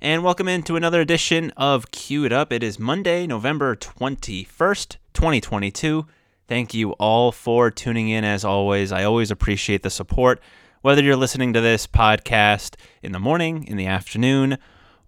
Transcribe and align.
and 0.00 0.22
welcome 0.22 0.46
into 0.46 0.76
another 0.76 1.00
edition 1.00 1.50
of 1.56 1.90
Cue 1.90 2.24
It 2.24 2.32
Up. 2.32 2.52
It 2.52 2.62
is 2.62 2.78
Monday, 2.78 3.26
November 3.26 3.74
21st, 3.74 4.96
2022. 5.12 6.06
Thank 6.46 6.72
you 6.72 6.92
all 6.92 7.32
for 7.32 7.70
tuning 7.70 8.08
in 8.08 8.22
as 8.22 8.44
always. 8.44 8.92
I 8.92 9.02
always 9.02 9.32
appreciate 9.32 9.82
the 9.82 9.90
support. 9.90 10.40
Whether 10.82 11.02
you're 11.02 11.16
listening 11.16 11.52
to 11.52 11.60
this 11.60 11.88
podcast 11.88 12.76
in 13.02 13.10
the 13.10 13.18
morning, 13.18 13.64
in 13.64 13.76
the 13.76 13.86
afternoon, 13.86 14.58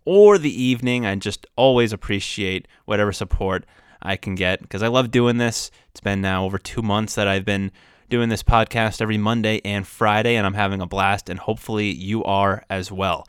or 0.05 0.39
the 0.39 0.63
evening, 0.63 1.07
I 1.07 1.15
just 1.15 1.47
always 1.55 1.93
appreciate 1.93 2.67
whatever 2.85 3.13
support 3.13 3.65
I 4.03 4.17
can 4.17 4.35
get 4.35 4.61
because 4.61 4.83
I 4.83 4.89
love 4.89 5.13
doing 5.13 5.37
this. 5.37 5.71
It's 5.93 6.01
been 6.01 6.21
now 6.21 6.45
over 6.45 6.59
two 6.59 6.83
months 6.83 7.15
that 7.15 7.29
I've 7.29 7.45
been 7.45 7.71
doing 8.09 8.29
this 8.29 8.43
podcast 8.43 9.01
every 9.01 9.19
Monday 9.19 9.61
and 9.65 9.87
Friday, 9.87 10.35
and 10.35 10.45
I'm 10.45 10.55
having 10.55 10.81
a 10.81 10.87
blast, 10.87 11.29
and 11.29 11.39
hopefully 11.39 11.93
you 11.93 12.25
are 12.25 12.65
as 12.69 12.91
well. 12.91 13.25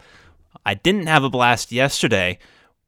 I 0.65 0.73
didn't 0.73 1.07
have 1.07 1.23
a 1.23 1.29
blast 1.29 1.71
yesterday 1.71 2.39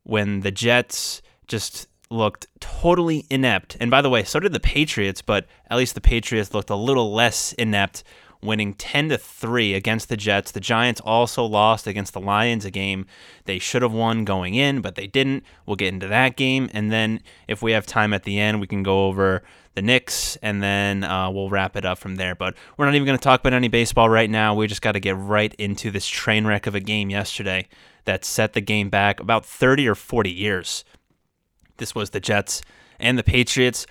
when 0.03 0.41
the 0.41 0.51
Jets 0.51 1.21
just 1.47 1.87
looked 2.09 2.47
totally 2.59 3.25
inept. 3.29 3.75
And 3.79 3.89
by 3.89 4.01
the 4.01 4.09
way, 4.09 4.23
so 4.23 4.39
did 4.39 4.53
the 4.53 4.59
Patriots, 4.59 5.21
but 5.21 5.47
at 5.69 5.77
least 5.77 5.95
the 5.95 6.01
Patriots 6.01 6.53
looked 6.53 6.69
a 6.69 6.75
little 6.75 7.13
less 7.13 7.53
inept, 7.53 8.03
winning 8.43 8.73
10 8.73 9.09
to 9.09 9.17
3 9.17 9.73
against 9.73 10.09
the 10.09 10.17
Jets. 10.17 10.51
The 10.51 10.59
Giants 10.59 11.01
also 11.01 11.43
lost 11.43 11.87
against 11.87 12.13
the 12.13 12.21
Lions, 12.21 12.65
a 12.65 12.71
game 12.71 13.05
they 13.45 13.59
should 13.59 13.81
have 13.81 13.93
won 13.93 14.25
going 14.25 14.55
in, 14.55 14.81
but 14.81 14.95
they 14.95 15.07
didn't. 15.07 15.43
We'll 15.65 15.75
get 15.75 15.93
into 15.93 16.07
that 16.07 16.35
game. 16.35 16.69
And 16.73 16.91
then 16.91 17.21
if 17.47 17.61
we 17.61 17.71
have 17.71 17.85
time 17.85 18.13
at 18.13 18.23
the 18.23 18.39
end, 18.39 18.61
we 18.61 18.67
can 18.67 18.83
go 18.83 19.07
over 19.07 19.43
the 19.75 19.81
Knicks, 19.81 20.35
and 20.37 20.61
then 20.61 21.03
uh, 21.03 21.29
we'll 21.31 21.49
wrap 21.49 21.75
it 21.75 21.85
up 21.85 21.97
from 21.97 22.15
there. 22.15 22.35
But 22.35 22.55
we're 22.77 22.85
not 22.85 22.95
even 22.95 23.05
going 23.05 23.17
to 23.17 23.23
talk 23.23 23.39
about 23.39 23.53
any 23.53 23.67
baseball 23.67 24.09
right 24.09 24.29
now. 24.29 24.53
We 24.53 24.67
just 24.67 24.81
got 24.81 24.91
to 24.91 24.99
get 24.99 25.17
right 25.17 25.53
into 25.55 25.89
this 25.89 26.07
train 26.07 26.45
wreck 26.45 26.67
of 26.67 26.75
a 26.75 26.79
game 26.79 27.09
yesterday 27.09 27.67
that 28.05 28.25
set 28.25 28.53
the 28.53 28.61
game 28.61 28.89
back 28.89 29.19
about 29.19 29.45
30 29.45 29.87
or 29.87 29.95
40 29.95 30.31
years. 30.31 30.83
This 31.77 31.95
was 31.95 32.11
the 32.11 32.19
Jets 32.19 32.61
and 32.99 33.17
the 33.17 33.23
Patriots. 33.23 33.87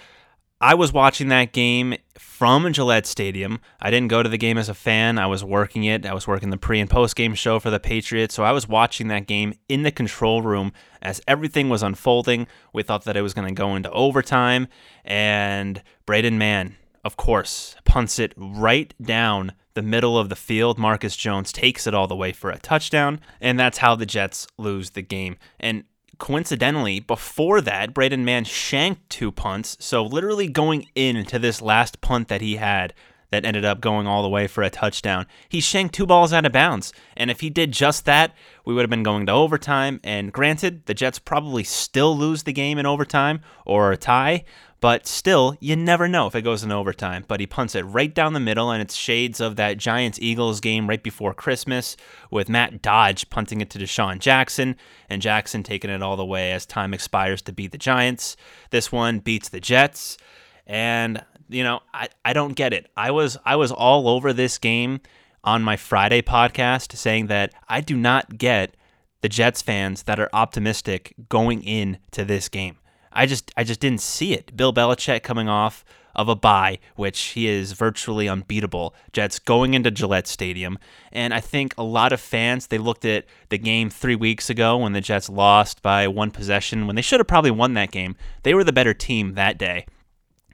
I 0.63 0.75
was 0.75 0.93
watching 0.93 1.27
that 1.29 1.53
game 1.53 1.97
from 2.17 2.73
Gillette 2.73 3.05
Stadium. 3.05 3.59
I 3.81 3.91
didn't 3.91 4.11
go 4.11 4.23
to 4.23 4.29
the 4.29 4.39
game 4.39 4.57
as 4.57 4.69
a 4.69 4.75
fan. 4.75 5.19
I 5.19 5.27
was 5.27 5.43
working 5.43 5.83
it. 5.83 6.07
I 6.07 6.15
was 6.15 6.29
working 6.29 6.51
the 6.51 6.57
pre 6.57 6.79
and 6.79 6.89
post 6.89 7.17
game 7.17 7.35
show 7.35 7.59
for 7.59 7.69
the 7.69 7.81
Patriots. 7.81 8.37
So 8.37 8.45
I 8.45 8.53
was 8.53 8.69
watching 8.69 9.09
that 9.09 9.27
game 9.27 9.55
in 9.69 9.83
the 9.83 9.91
control 9.91 10.41
room 10.41 10.73
as 11.03 11.21
everything 11.27 11.69
was 11.69 11.83
unfolding. 11.83 12.47
We 12.73 12.85
thought 12.85 13.03
that 13.07 13.17
it 13.17 13.23
was 13.23 13.35
going 13.35 13.49
to 13.49 13.55
go 13.55 13.75
into 13.75 13.91
overtime. 13.91 14.69
And 15.05 15.83
Braden 16.07 16.39
Mann, 16.39 16.77
of 17.05 17.17
course, 17.17 17.75
punts 17.85 18.21
it 18.21 18.33
right 18.37 18.95
down 19.03 19.55
the 19.75 19.83
middle 19.83 20.17
of 20.17 20.29
the 20.29 20.37
field. 20.37 20.79
Marcus 20.79 21.17
Jones 21.17 21.51
takes 21.51 21.89
it 21.89 21.95
all 21.95 22.07
the 22.07 22.15
way 22.15 22.31
for 22.31 22.51
a 22.51 22.59
touchdown. 22.59 23.19
And 23.41 23.59
that's 23.59 23.79
how 23.79 23.97
the 23.97 24.07
Jets 24.07 24.47
lose 24.59 24.91
the 24.91 25.03
game. 25.03 25.39
And 25.59 25.83
coincidentally, 26.19 27.01
before 27.01 27.61
that, 27.61 27.95
Braden 27.95 28.25
Mann 28.25 28.45
shanked 28.45 29.09
two 29.11 29.33
punts. 29.33 29.77
So, 29.81 30.05
literally 30.05 30.49
going 30.49 30.89
into 30.95 31.39
this 31.39 31.63
last 31.63 32.01
punt 32.01 32.29
that 32.29 32.41
he 32.41 32.57
had 32.57 32.95
that 33.33 33.45
ended 33.45 33.65
up 33.65 33.81
going 33.81 34.07
all 34.07 34.23
the 34.23 34.29
way 34.29 34.47
for 34.47 34.63
a 34.63 34.71
touchdown, 34.71 35.27
he 35.49 35.61
shanked 35.61 35.95
two 35.95 36.07
balls 36.07 36.33
out 36.33 36.47
of 36.47 36.53
bounds. 36.53 36.93
And 37.17 37.31
if 37.31 37.41
he 37.41 37.51
did 37.51 37.73
just 37.73 38.05
that, 38.05 38.35
we 38.65 38.75
would 38.75 38.83
have 38.83 38.91
been 38.91 39.03
going 39.03 39.27
to 39.27 39.33
overtime. 39.33 39.99
And 40.05 40.33
granted, 40.33 40.87
the 40.87 40.95
Jets 40.95 41.19
probably 41.19 41.65
still 41.65 42.17
lose 42.17 42.45
the 42.45 42.53
game 42.53 42.79
in 42.79 42.87
overtime 42.87 43.41
or 43.67 43.91
a 43.91 43.97
tie. 43.97 44.45
But 44.83 45.07
still, 45.07 45.57
you 45.61 45.77
never 45.77 46.09
know 46.09 46.27
if 46.27 46.35
it 46.35 46.43
goes 46.43 46.65
in 46.65 46.73
overtime. 46.73 47.25
But 47.29 47.39
he 47.39 47.47
punts 47.47 47.77
it 47.77 47.83
right 47.83 48.13
down 48.13 48.33
the 48.33 48.41
middle, 48.41 48.73
and 48.73 48.83
it's 48.83 48.97
shades 48.97 49.41
of 49.41 49.55
that 49.55 49.79
Giants 49.79 50.19
Eagles 50.21 50.59
game 50.59 50.89
right 50.89 51.03
before 51.03 51.33
Christmas 51.33 51.97
with 52.33 52.49
Matt 52.49 52.83
Dodge 52.83 53.31
punting 53.31 53.61
it 53.61 53.71
to 53.71 53.79
DeSean 53.79 54.19
Jackson, 54.19 54.75
and 55.09 55.23
Jackson 55.23 55.63
taking 55.63 55.89
it 55.89 56.03
all 56.03 56.17
the 56.17 56.25
way 56.25 56.51
as 56.51 56.67
time 56.67 56.93
expires 56.93 57.41
to 57.43 57.53
beat 57.53 57.71
the 57.71 57.79
Giants. 57.79 58.37
This 58.71 58.91
one 58.91 59.21
beats 59.21 59.49
the 59.49 59.61
Jets. 59.61 60.19
And, 60.67 61.25
you 61.53 61.65
know, 61.65 61.81
I, 61.93 62.09
I 62.25 62.33
don't 62.33 62.55
get 62.55 62.73
it. 62.73 62.91
I 62.97 63.11
was 63.11 63.37
I 63.45 63.57
was 63.57 63.71
all 63.73 64.09
over 64.09 64.33
this 64.33 64.59
game 64.59 65.01
on 65.45 65.63
my 65.63 65.77
Friday 65.77 66.23
podcast 66.23 66.97
saying 66.97 67.27
that 67.27 67.53
I 67.69 67.81
do 67.81 67.97
not 67.97 68.39
get 68.39 68.77
the 69.21 69.29
Jets 69.29 69.63
fans 69.63 70.05
that 70.05 70.21
are 70.21 70.31
optimistic 70.33 71.15
going 71.29 71.63
into 71.63 72.25
this 72.25 72.49
game. 72.49 72.79
I 73.13 73.27
just 73.27 73.53
I 73.57 73.65
just 73.65 73.81
didn't 73.81 74.01
see 74.01 74.33
it. 74.33 74.57
Bill 74.57 74.73
Belichick 74.73 75.23
coming 75.23 75.49
off 75.49 75.85
of 76.15 76.29
a 76.29 76.37
bye, 76.37 76.79
which 76.95 77.19
he 77.21 77.47
is 77.47 77.73
virtually 77.73 78.29
unbeatable. 78.29 78.95
Jets 79.13 79.39
going 79.39 79.75
into 79.75 79.91
Gillette 79.91 80.27
Stadium, 80.27 80.79
and 81.11 81.33
I 81.33 81.41
think 81.41 81.75
a 81.77 81.83
lot 81.83 82.13
of 82.13 82.21
fans 82.21 82.67
they 82.67 82.79
looked 82.79 83.05
at 83.05 83.25
the 83.49 83.59
game 83.59 83.91
three 83.91 84.17
weeks 84.17 84.51
ago 84.51 84.77
when 84.79 84.93
the 84.93 85.01
Jets 85.01 85.29
lost 85.29 85.83
by 85.83 86.07
one 86.09 86.31
possession 86.31 86.87
when 86.87 86.97
they 86.97 87.03
should 87.03 87.21
have 87.21 87.27
probably 87.27 87.51
won 87.51 87.75
that 87.75 87.91
game. 87.91 88.17
They 88.43 88.55
were 88.55 88.65
the 88.65 88.73
better 88.73 88.95
team 88.95 89.35
that 89.35 89.59
day, 89.59 89.87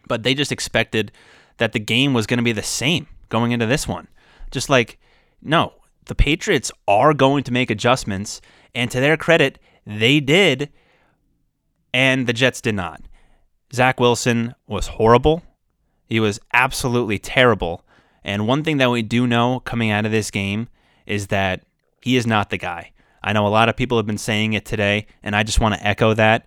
but 0.09 0.23
they 0.23 0.35
just 0.35 0.53
expected 0.53 1.13
that 1.59 1.73
the 1.73 1.79
game 1.79 2.15
was 2.15 2.27
going 2.27 2.39
to 2.39 2.45
be 2.45 2.53
the 2.53 2.63
same 2.63 3.07
going 3.29 3.53
into 3.53 3.67
this 3.67 3.87
one. 3.87 4.09
Just 4.51 4.71
like 4.71 4.99
no, 5.43 5.75
the 6.07 6.15
Patriots 6.15 6.73
are 6.89 7.15
going 7.15 7.45
to 7.45 7.53
make 7.53 7.71
adjustments, 7.71 8.41
and 8.75 8.91
to 8.91 9.01
their 9.01 9.17
credit, 9.17 9.59
they 9.87 10.21
did 10.21 10.71
and 11.93 12.27
the 12.27 12.33
Jets 12.33 12.61
did 12.61 12.75
not. 12.75 13.03
Zach 13.73 14.01
Wilson 14.01 14.55
was 14.67 14.87
horrible. 14.87 15.43
He 16.07 16.21
was 16.21 16.41
absolutely 16.53 17.19
terrible. 17.19 17.85
And 18.25 18.47
one 18.47 18.65
thing 18.65 18.79
that 18.79 18.91
we 18.91 19.03
do 19.03 19.27
know 19.27 19.61
coming 19.61 19.91
out 19.91 20.07
of 20.07 20.13
this 20.13 20.31
game 20.31 20.69
is 21.07 21.29
that 21.29 21.65
he 22.03 22.17
is 22.17 22.27
not 22.27 22.51
the 22.51 22.59
guy. 22.59 22.93
I 23.23 23.33
know 23.33 23.47
a 23.47 23.49
lot 23.49 23.69
of 23.69 23.77
people 23.77 23.99
have 23.99 24.07
been 24.07 24.19
saying 24.19 24.53
it 24.53 24.65
today, 24.65 25.07
and 25.23 25.35
I 25.35 25.43
just 25.43 25.61
want 25.61 25.75
to 25.75 25.87
echo 25.87 26.15
that. 26.15 26.47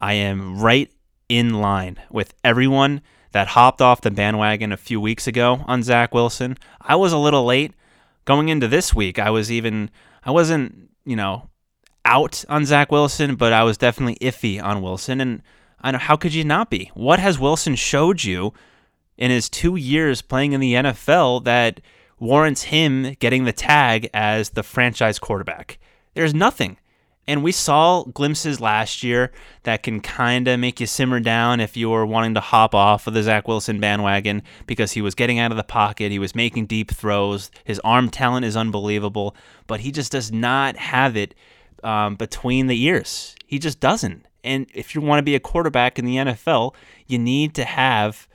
I 0.00 0.14
am 0.14 0.60
right 0.60 0.90
in 1.30 1.54
line 1.60 1.96
with 2.10 2.34
everyone 2.42 3.00
that 3.30 3.46
hopped 3.48 3.80
off 3.80 4.00
the 4.00 4.10
bandwagon 4.10 4.72
a 4.72 4.76
few 4.76 5.00
weeks 5.00 5.28
ago 5.28 5.64
on 5.68 5.84
Zach 5.84 6.12
Wilson. 6.12 6.58
I 6.80 6.96
was 6.96 7.12
a 7.12 7.18
little 7.18 7.44
late 7.44 7.72
going 8.24 8.48
into 8.48 8.66
this 8.66 8.92
week. 8.92 9.18
I 9.20 9.30
was 9.30 9.50
even, 9.50 9.90
I 10.24 10.32
wasn't, 10.32 10.90
you 11.04 11.14
know, 11.14 11.48
out 12.04 12.44
on 12.48 12.66
Zach 12.66 12.90
Wilson, 12.90 13.36
but 13.36 13.52
I 13.52 13.62
was 13.62 13.78
definitely 13.78 14.16
iffy 14.16 14.60
on 14.60 14.82
Wilson. 14.82 15.20
And 15.20 15.42
I 15.80 15.92
know 15.92 15.98
how 15.98 16.16
could 16.16 16.34
you 16.34 16.42
not 16.42 16.68
be? 16.68 16.90
What 16.94 17.20
has 17.20 17.38
Wilson 17.38 17.76
showed 17.76 18.24
you 18.24 18.52
in 19.16 19.30
his 19.30 19.48
two 19.48 19.76
years 19.76 20.22
playing 20.22 20.52
in 20.52 20.60
the 20.60 20.74
NFL 20.74 21.44
that 21.44 21.80
warrants 22.18 22.64
him 22.64 23.14
getting 23.20 23.44
the 23.44 23.52
tag 23.52 24.10
as 24.12 24.50
the 24.50 24.64
franchise 24.64 25.20
quarterback? 25.20 25.78
There's 26.14 26.34
nothing. 26.34 26.76
And 27.26 27.44
we 27.44 27.52
saw 27.52 28.02
glimpses 28.04 28.60
last 28.60 29.02
year 29.02 29.30
that 29.62 29.82
can 29.82 30.00
kind 30.00 30.48
of 30.48 30.58
make 30.58 30.80
you 30.80 30.86
simmer 30.86 31.20
down 31.20 31.60
if 31.60 31.76
you 31.76 31.88
were 31.90 32.04
wanting 32.04 32.34
to 32.34 32.40
hop 32.40 32.74
off 32.74 33.06
of 33.06 33.14
the 33.14 33.22
Zach 33.22 33.46
Wilson 33.46 33.78
bandwagon 33.78 34.42
because 34.66 34.92
he 34.92 35.02
was 35.02 35.14
getting 35.14 35.38
out 35.38 35.52
of 35.52 35.56
the 35.56 35.62
pocket, 35.62 36.10
he 36.10 36.18
was 36.18 36.34
making 36.34 36.66
deep 36.66 36.90
throws, 36.90 37.50
his 37.62 37.78
arm 37.80 38.10
talent 38.10 38.44
is 38.44 38.56
unbelievable, 38.56 39.36
but 39.66 39.80
he 39.80 39.92
just 39.92 40.10
does 40.10 40.32
not 40.32 40.76
have 40.76 41.16
it 41.16 41.34
um, 41.84 42.16
between 42.16 42.66
the 42.66 42.82
ears. 42.82 43.36
He 43.46 43.58
just 43.58 43.80
doesn't. 43.80 44.26
And 44.42 44.66
if 44.74 44.94
you 44.94 45.00
want 45.00 45.18
to 45.18 45.22
be 45.22 45.34
a 45.34 45.40
quarterback 45.40 45.98
in 45.98 46.04
the 46.04 46.16
NFL, 46.16 46.74
you 47.06 47.18
need 47.18 47.54
to 47.54 47.64
have 47.64 48.26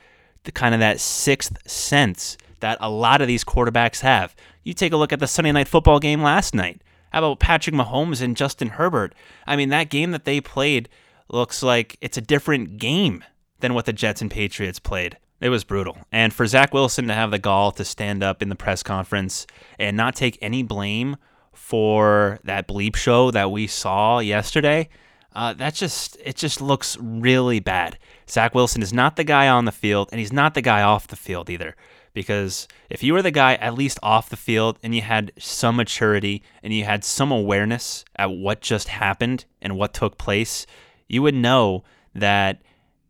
the 0.44 0.52
kind 0.52 0.74
of 0.74 0.80
that 0.80 1.00
sixth 1.00 1.58
sense 1.70 2.38
that 2.60 2.78
a 2.80 2.90
lot 2.90 3.22
of 3.22 3.28
these 3.28 3.44
quarterbacks 3.44 4.02
have. 4.02 4.36
You 4.64 4.74
take 4.74 4.94
a 4.94 4.98
look 4.98 5.12
at 5.12 5.20
the 5.20 5.28
Sunday 5.28 5.52
night 5.52 5.68
football 5.68 6.00
game 6.00 6.22
last 6.22 6.56
night. 6.56 6.82
How 7.16 7.20
about 7.20 7.40
Patrick 7.40 7.74
Mahomes 7.74 8.22
and 8.22 8.36
Justin 8.36 8.68
Herbert? 8.68 9.16
I 9.48 9.56
mean, 9.56 9.70
that 9.70 9.90
game 9.90 10.12
that 10.12 10.26
they 10.26 10.42
played 10.42 10.90
looks 11.30 11.64
like 11.64 11.98
it's 12.02 12.18
a 12.18 12.22
different 12.22 12.78
game 12.78 13.24
than 13.62 13.74
what 13.74 13.86
the 13.86 13.94
Jets 13.94 14.22
and 14.22 14.30
Patriots 14.30 14.80
played. 14.80 15.16
It 15.40 15.48
was 15.48 15.64
brutal. 15.64 15.98
And 16.12 16.34
for 16.34 16.46
Zach 16.46 16.74
Wilson 16.74 17.08
to 17.08 17.14
have 17.14 17.32
the 17.32 17.40
gall 17.40 17.72
to 17.72 17.86
stand 17.86 18.22
up 18.22 18.42
in 18.42 18.50
the 18.50 18.56
press 18.56 18.84
conference 18.84 19.48
and 19.80 19.96
not 19.96 20.18
take 20.18 20.38
any 20.42 20.62
blame 20.62 21.16
for 21.54 22.42
that 22.44 22.68
bleep 22.68 22.98
show 22.98 23.32
that 23.32 23.50
we 23.50 23.66
saw 23.66 24.20
yesterday, 24.20 24.90
uh, 25.32 25.54
that 25.54 25.74
just 25.74 26.18
it 26.22 26.36
just 26.36 26.60
looks 26.60 26.98
really 27.00 27.62
bad. 27.62 27.98
Zach 28.30 28.54
Wilson 28.54 28.82
is 28.82 28.92
not 28.92 29.16
the 29.16 29.24
guy 29.24 29.48
on 29.48 29.64
the 29.64 29.72
field, 29.72 30.10
and 30.12 30.20
he's 30.20 30.34
not 30.34 30.54
the 30.54 30.62
guy 30.62 30.82
off 30.82 31.08
the 31.08 31.16
field 31.16 31.50
either. 31.50 31.78
Because 32.16 32.70
if 32.90 33.04
you 33.04 33.14
were 33.14 33.22
the 33.22 33.30
guy 33.30 33.56
at 33.56 33.76
least 33.76 34.00
off 34.02 34.30
the 34.30 34.38
field 34.38 34.80
and 34.82 34.96
you 34.96 35.02
had 35.02 35.34
some 35.38 35.76
maturity 35.76 36.42
and 36.64 36.74
you 36.74 36.86
had 36.86 37.04
some 37.04 37.30
awareness 37.30 38.06
at 38.16 38.32
what 38.32 38.62
just 38.62 38.88
happened 38.88 39.44
and 39.62 39.78
what 39.78 39.94
took 39.94 40.18
place, 40.18 40.66
you 41.10 41.22
would 41.22 41.36
know 41.36 41.84
that 42.16 42.62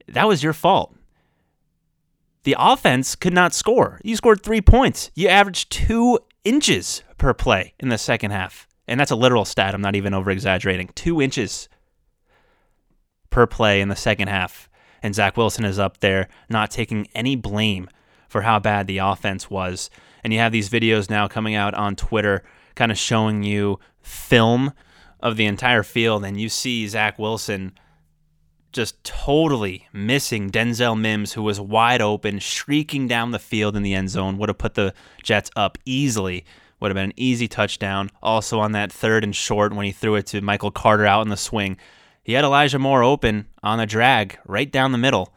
that 0.07 0.27
was 0.27 0.41
your 0.43 0.53
fault. 0.53 0.93
The 2.43 2.55
offense 2.57 3.15
could 3.15 3.33
not 3.33 3.53
score. 3.53 4.01
You 4.03 4.15
scored 4.15 4.41
three 4.41 4.61
points. 4.61 5.11
You 5.13 5.27
averaged 5.27 5.71
two 5.71 6.19
inches 6.43 7.03
per 7.19 7.33
play 7.35 7.75
in 7.79 7.89
the 7.89 7.99
second 7.99 8.31
half. 8.31 8.67
And 8.87 8.99
that's 8.99 9.11
a 9.11 9.15
literal 9.15 9.45
stat. 9.45 9.75
I'm 9.75 9.81
not 9.81 9.95
even 9.95 10.15
over 10.15 10.31
exaggerating. 10.31 10.89
Two 10.95 11.21
inches 11.21 11.69
per 13.29 13.45
play 13.45 13.81
in 13.81 13.89
the 13.89 13.95
second 13.95 14.29
half. 14.29 14.67
And 15.03 15.13
Zach 15.13 15.37
Wilson 15.37 15.63
is 15.63 15.77
up 15.77 15.99
there 15.99 16.27
not 16.49 16.71
taking 16.71 17.07
any 17.13 17.35
blame 17.35 17.87
for 18.35 18.41
how 18.41 18.59
bad 18.59 18.85
the 18.85 18.97
offense 18.97 19.49
was. 19.49 19.89
And 20.21 20.33
you 20.33 20.39
have 20.39 20.51
these 20.51 20.69
videos 20.69 21.09
now 21.09 21.25
coming 21.25 21.55
out 21.55 21.73
on 21.73 21.95
Twitter 21.95 22.43
kind 22.75 22.91
of 22.91 22.97
showing 22.97 23.43
you 23.43 23.79
film 24.01 24.73
of 25.21 25.37
the 25.37 25.45
entire 25.45 25.83
field, 25.83 26.25
and 26.25 26.37
you 26.37 26.49
see 26.49 26.85
Zach 26.85 27.17
Wilson 27.17 27.71
just 28.73 29.01
totally 29.05 29.87
missing 29.93 30.51
Denzel 30.51 30.99
Mims, 30.99 31.31
who 31.31 31.43
was 31.43 31.61
wide 31.61 32.01
open, 32.01 32.39
shrieking 32.39 33.07
down 33.07 33.31
the 33.31 33.39
field 33.39 33.77
in 33.77 33.83
the 33.83 33.93
end 33.93 34.09
zone, 34.09 34.37
would 34.37 34.49
have 34.49 34.57
put 34.57 34.73
the 34.73 34.93
Jets 35.23 35.49
up 35.55 35.77
easily. 35.85 36.43
Would 36.81 36.89
have 36.89 36.95
been 36.95 37.11
an 37.11 37.13
easy 37.15 37.47
touchdown. 37.47 38.11
Also 38.21 38.59
on 38.59 38.73
that 38.73 38.91
third 38.91 39.23
and 39.23 39.33
short 39.33 39.73
when 39.73 39.85
he 39.85 39.93
threw 39.93 40.15
it 40.15 40.25
to 40.25 40.41
Michael 40.41 40.71
Carter 40.71 41.05
out 41.05 41.21
in 41.21 41.29
the 41.29 41.37
swing. 41.37 41.77
He 42.21 42.33
had 42.33 42.43
Elijah 42.43 42.79
Moore 42.79 43.01
open 43.01 43.47
on 43.63 43.79
a 43.79 43.85
drag 43.85 44.37
right 44.45 44.69
down 44.69 44.91
the 44.91 44.97
middle. 44.97 45.33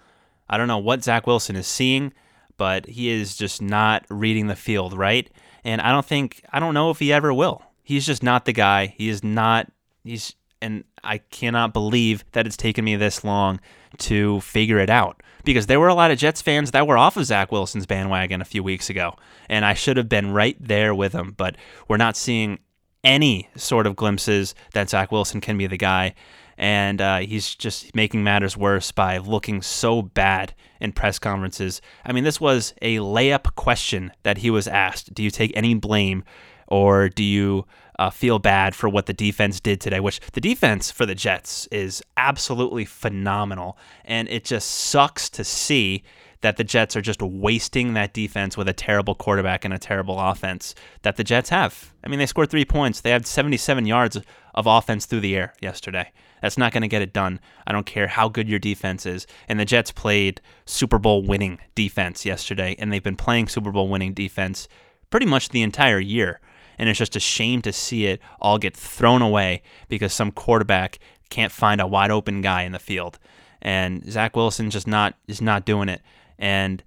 I 0.51 0.57
don't 0.57 0.67
know 0.67 0.79
what 0.79 1.05
Zach 1.05 1.29
Wilson 1.29 1.55
is 1.55 1.69
seeing, 1.69 2.13
but 2.59 2.87
he 2.87 3.09
is 3.09 3.37
just 3.37 3.63
not 3.63 4.05
reading 4.11 4.49
the 4.49 4.57
field 4.57 4.93
right. 4.93 5.31
And 5.65 5.81
I 5.81 5.91
don't 5.91 6.05
think, 6.05 6.45
I 6.53 6.61
don't 6.61 6.75
know 6.75 6.91
if 6.91 6.99
he 6.99 7.13
ever 7.13 7.33
will. 7.33 7.63
He's 7.83 8.05
just 8.05 8.23
not 8.23 8.45
the 8.45 8.53
guy. 8.53 8.95
He 8.99 9.09
is 9.09 9.25
not, 9.25 9.73
he's, 10.05 10.35
and 10.61 10.85
I 11.03 11.19
cannot 11.19 11.73
believe 11.73 12.25
that 12.33 12.47
it's 12.47 12.57
taken 12.57 12.85
me 12.85 12.97
this 12.97 13.25
long 13.25 13.61
to 13.99 14.41
figure 14.43 14.79
it 14.79 14.91
out 14.91 15.23
because 15.45 15.67
there 15.67 15.81
were 15.81 15.89
a 15.89 15.95
lot 15.95 16.11
of 16.11 16.19
Jets 16.19 16.43
fans 16.43 16.73
that 16.73 16.87
were 16.87 16.99
off 16.99 17.17
of 17.17 17.25
Zach 17.25 17.51
Wilson's 17.51 17.87
bandwagon 17.87 18.43
a 18.43 18.45
few 18.45 18.63
weeks 18.63 18.91
ago, 18.91 19.15
and 19.49 19.65
I 19.65 19.75
should 19.75 19.97
have 19.97 20.09
been 20.09 20.33
right 20.33 20.57
there 20.61 20.95
with 20.95 21.13
them. 21.13 21.33
But 21.37 21.57
we're 21.89 21.97
not 21.97 22.17
seeing 22.17 22.59
any 23.03 23.49
sort 23.57 23.87
of 23.87 23.97
glimpses 23.97 24.55
that 24.75 24.91
Zach 24.91 25.11
Wilson 25.11 25.41
can 25.41 25.57
be 25.57 25.67
the 25.67 25.79
guy, 25.79 26.15
and 26.59 27.01
uh, 27.01 27.19
he's 27.19 27.55
just 27.55 27.95
making 27.95 28.23
matters 28.23 28.57
worse 28.57 28.93
by 28.93 29.17
looking 29.17 29.63
so 29.63 30.03
bad 30.03 30.55
in 30.81 30.93
press 30.93 31.19
conferences. 31.19 31.81
I 32.05 32.13
mean, 32.13 32.25
this 32.25 32.41
was 32.41 32.75
a 32.83 32.97
layup 32.97 33.55
question 33.55 34.13
that 34.25 34.39
he 34.39 34.51
was 34.51 34.69
asked: 34.69 35.15
Do 35.15 35.23
you 35.23 35.31
take 35.31 35.53
any 35.57 35.75
blame, 35.75 36.25
or 36.67 37.09
do 37.09 37.23
you? 37.23 37.65
uh, 37.99 38.11
feel 38.11 38.39
bad 38.39 38.75
for 38.75 38.89
what 38.89 39.07
the 39.07 39.13
defense 39.13 39.61
did 39.61 39.81
today, 39.81 40.01
which 40.01 40.21
the 40.33 40.41
defense 40.41 40.91
for 40.91 41.05
the 41.05 41.15
Jets 41.15 41.67
is 41.73 42.03
absolutely 42.17 42.85
phenomenal. 42.85 43.77
And 44.05 44.29
it 44.29 44.45
just 44.45 44.71
sucks 44.71 45.29
to 45.31 45.45
see 45.45 46.05
that 46.41 46.57
the 46.57 46.65
Jets 46.65 46.95
are 46.95 47.01
just 47.01 47.21
wasting 47.21 47.95
that 47.95 48.15
defense 48.15 48.57
with 48.57 48.69
a 48.69 48.73
terrible 48.73 49.17
quarterback 49.17 49.65
and 49.65 49.75
a 49.75 49.79
terrible 49.79 50.21
offense 50.21 50.75
that 51.03 51.17
the 51.17 51.25
Jets 51.25 51.49
have. 51.49 51.93
I 52.05 52.09
mean, 52.09 52.21
they 52.21 52.27
scored 52.27 52.51
three 52.51 52.65
points, 52.65 53.01
they 53.01 53.11
had 53.11 53.27
77 53.27 53.87
yards 53.87 54.21
of 54.59 54.67
offense 54.67 55.07
through 55.07 55.21
the 55.21 55.37
air 55.37 55.55
yesterday. 55.63 56.13
That's 56.43 56.59
not 56.59 56.73
going 56.73 56.83
to 56.83 56.89
get 56.89 57.01
it 57.01 57.13
done. 57.13 57.41
I 57.67 57.73
don't 57.73 57.87
care 57.87 58.09
how 58.09 58.29
good 58.29 58.49
your 58.49 58.59
defense 58.59 59.07
is. 59.07 59.27
And 59.49 59.59
the 59.59 59.65
Jets 59.65 59.93
played 59.93 60.41
Super 60.67 60.99
Bowl 60.99 61.23
winning 61.23 61.59
defense 61.75 62.27
yesterday, 62.27 62.77
and 62.79 62.93
they've 62.93 63.03
been 63.03 63.17
playing 63.17 63.49
Super 63.49 63.73
Bowl 63.73 63.89
winning 63.89 64.13
defense 64.13 64.69
pretty 65.11 65.27
much 65.27 65.49
the 65.49 65.63
entire 65.63 65.99
year 65.99 66.41
and 66.79 66.89
it's 66.89 66.99
just 66.99 67.17
a 67.17 67.21
shame 67.21 67.61
to 67.63 67.73
see 67.73 68.07
it 68.07 68.21
all 68.41 68.59
get 68.59 68.77
thrown 68.77 69.21
away 69.21 69.63
because 69.89 70.13
some 70.13 70.31
quarterback 70.31 70.99
can't 71.29 71.53
find 71.53 71.81
a 71.81 71.87
wide 71.87 72.11
open 72.11 72.41
guy 72.41 72.63
in 72.63 72.73
the 72.73 72.79
field. 72.79 73.19
And 73.61 74.11
Zach 74.11 74.37
Wilson 74.37 74.71
just 74.71 74.87
not 74.87 75.15
is 75.27 75.43
not 75.43 75.67
doing 75.67 75.89
it. 75.89 76.01
And 76.39 76.83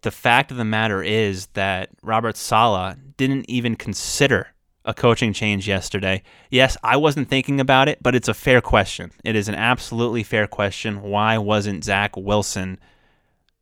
the 0.00 0.10
fact 0.10 0.50
of 0.50 0.56
the 0.56 0.64
matter 0.64 1.02
is 1.02 1.48
that 1.48 1.90
Robert 2.02 2.36
Saleh 2.36 2.96
didn't 3.18 3.44
even 3.48 3.76
consider 3.76 4.48
a 4.88 4.94
coaching 4.94 5.34
change 5.34 5.68
yesterday. 5.68 6.22
Yes, 6.50 6.78
I 6.82 6.96
wasn't 6.96 7.28
thinking 7.28 7.60
about 7.60 7.88
it, 7.88 8.02
but 8.02 8.14
it's 8.14 8.26
a 8.26 8.32
fair 8.32 8.62
question. 8.62 9.12
It 9.22 9.36
is 9.36 9.46
an 9.46 9.54
absolutely 9.54 10.22
fair 10.22 10.46
question. 10.46 11.02
Why 11.02 11.36
wasn't 11.36 11.84
Zach 11.84 12.16
Wilson 12.16 12.78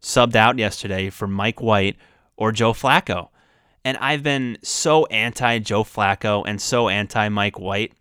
subbed 0.00 0.36
out 0.36 0.56
yesterday 0.56 1.10
for 1.10 1.26
Mike 1.26 1.60
White 1.60 1.96
or 2.36 2.52
Joe 2.52 2.72
Flacco? 2.72 3.30
And 3.84 3.98
I've 3.98 4.22
been 4.22 4.56
so 4.62 5.06
anti 5.06 5.58
Joe 5.58 5.82
Flacco 5.82 6.44
and 6.46 6.62
so 6.62 6.88
anti 6.88 7.28
Mike 7.28 7.58
White. 7.58 7.92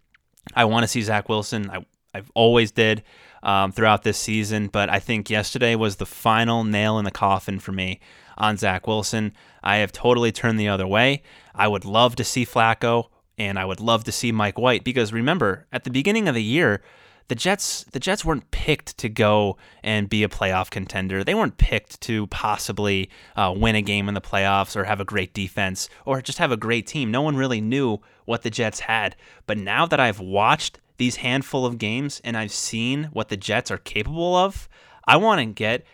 I 0.53 0.65
want 0.65 0.83
to 0.83 0.87
see 0.87 1.01
Zach 1.01 1.27
Wilson. 1.27 1.71
I, 1.71 1.83
I've 2.13 2.29
always 2.35 2.69
did 2.69 3.01
um, 3.41 3.71
throughout 3.71 4.03
this 4.03 4.19
season, 4.19 4.67
but 4.67 4.87
I 4.91 4.99
think 4.99 5.31
yesterday 5.31 5.73
was 5.73 5.95
the 5.95 6.05
final 6.05 6.63
nail 6.63 6.99
in 6.99 7.05
the 7.05 7.11
coffin 7.11 7.57
for 7.57 7.71
me 7.71 8.01
on 8.37 8.57
Zach 8.57 8.85
Wilson. 8.85 9.33
I 9.63 9.77
have 9.77 9.91
totally 9.91 10.31
turned 10.31 10.59
the 10.59 10.69
other 10.69 10.85
way. 10.85 11.23
I 11.55 11.67
would 11.67 11.85
love 11.85 12.15
to 12.17 12.23
see 12.23 12.45
Flacco 12.45 13.07
and 13.37 13.59
I 13.59 13.65
would 13.65 13.79
love 13.79 14.03
to 14.05 14.11
see 14.11 14.31
Mike 14.31 14.57
White 14.57 14.83
because 14.83 15.13
remember, 15.13 15.65
at 15.71 15.83
the 15.83 15.89
beginning 15.89 16.27
of 16.27 16.35
the 16.35 16.43
year, 16.43 16.81
the 17.27 17.35
Jets 17.35 17.83
the 17.91 17.99
Jets 17.99 18.23
weren't 18.23 18.51
picked 18.51 18.97
to 18.99 19.09
go 19.09 19.57
and 19.83 20.09
be 20.09 20.23
a 20.23 20.29
playoff 20.29 20.69
contender. 20.69 21.23
They 21.23 21.33
weren't 21.33 21.57
picked 21.57 22.01
to 22.01 22.27
possibly 22.27 23.09
uh, 23.35 23.53
win 23.55 23.75
a 23.75 23.81
game 23.81 24.07
in 24.07 24.13
the 24.13 24.21
playoffs 24.21 24.75
or 24.75 24.83
have 24.83 24.99
a 24.99 25.05
great 25.05 25.33
defense 25.33 25.89
or 26.05 26.21
just 26.21 26.37
have 26.37 26.51
a 26.51 26.57
great 26.57 26.87
team. 26.87 27.11
No 27.11 27.21
one 27.21 27.35
really 27.35 27.61
knew 27.61 27.99
what 28.25 28.43
the 28.43 28.49
Jets 28.49 28.81
had. 28.81 29.15
But 29.47 29.57
now 29.57 29.85
that 29.87 29.99
I've 29.99 30.19
watched 30.19 30.79
these 30.97 31.17
handful 31.17 31.65
of 31.65 31.77
games 31.77 32.21
and 32.23 32.37
I've 32.37 32.51
seen 32.51 33.05
what 33.05 33.29
the 33.29 33.37
Jets 33.37 33.71
are 33.71 33.77
capable 33.77 34.35
of, 34.35 34.69
I 35.07 35.17
want 35.17 35.39
to 35.39 35.45
get 35.45 35.85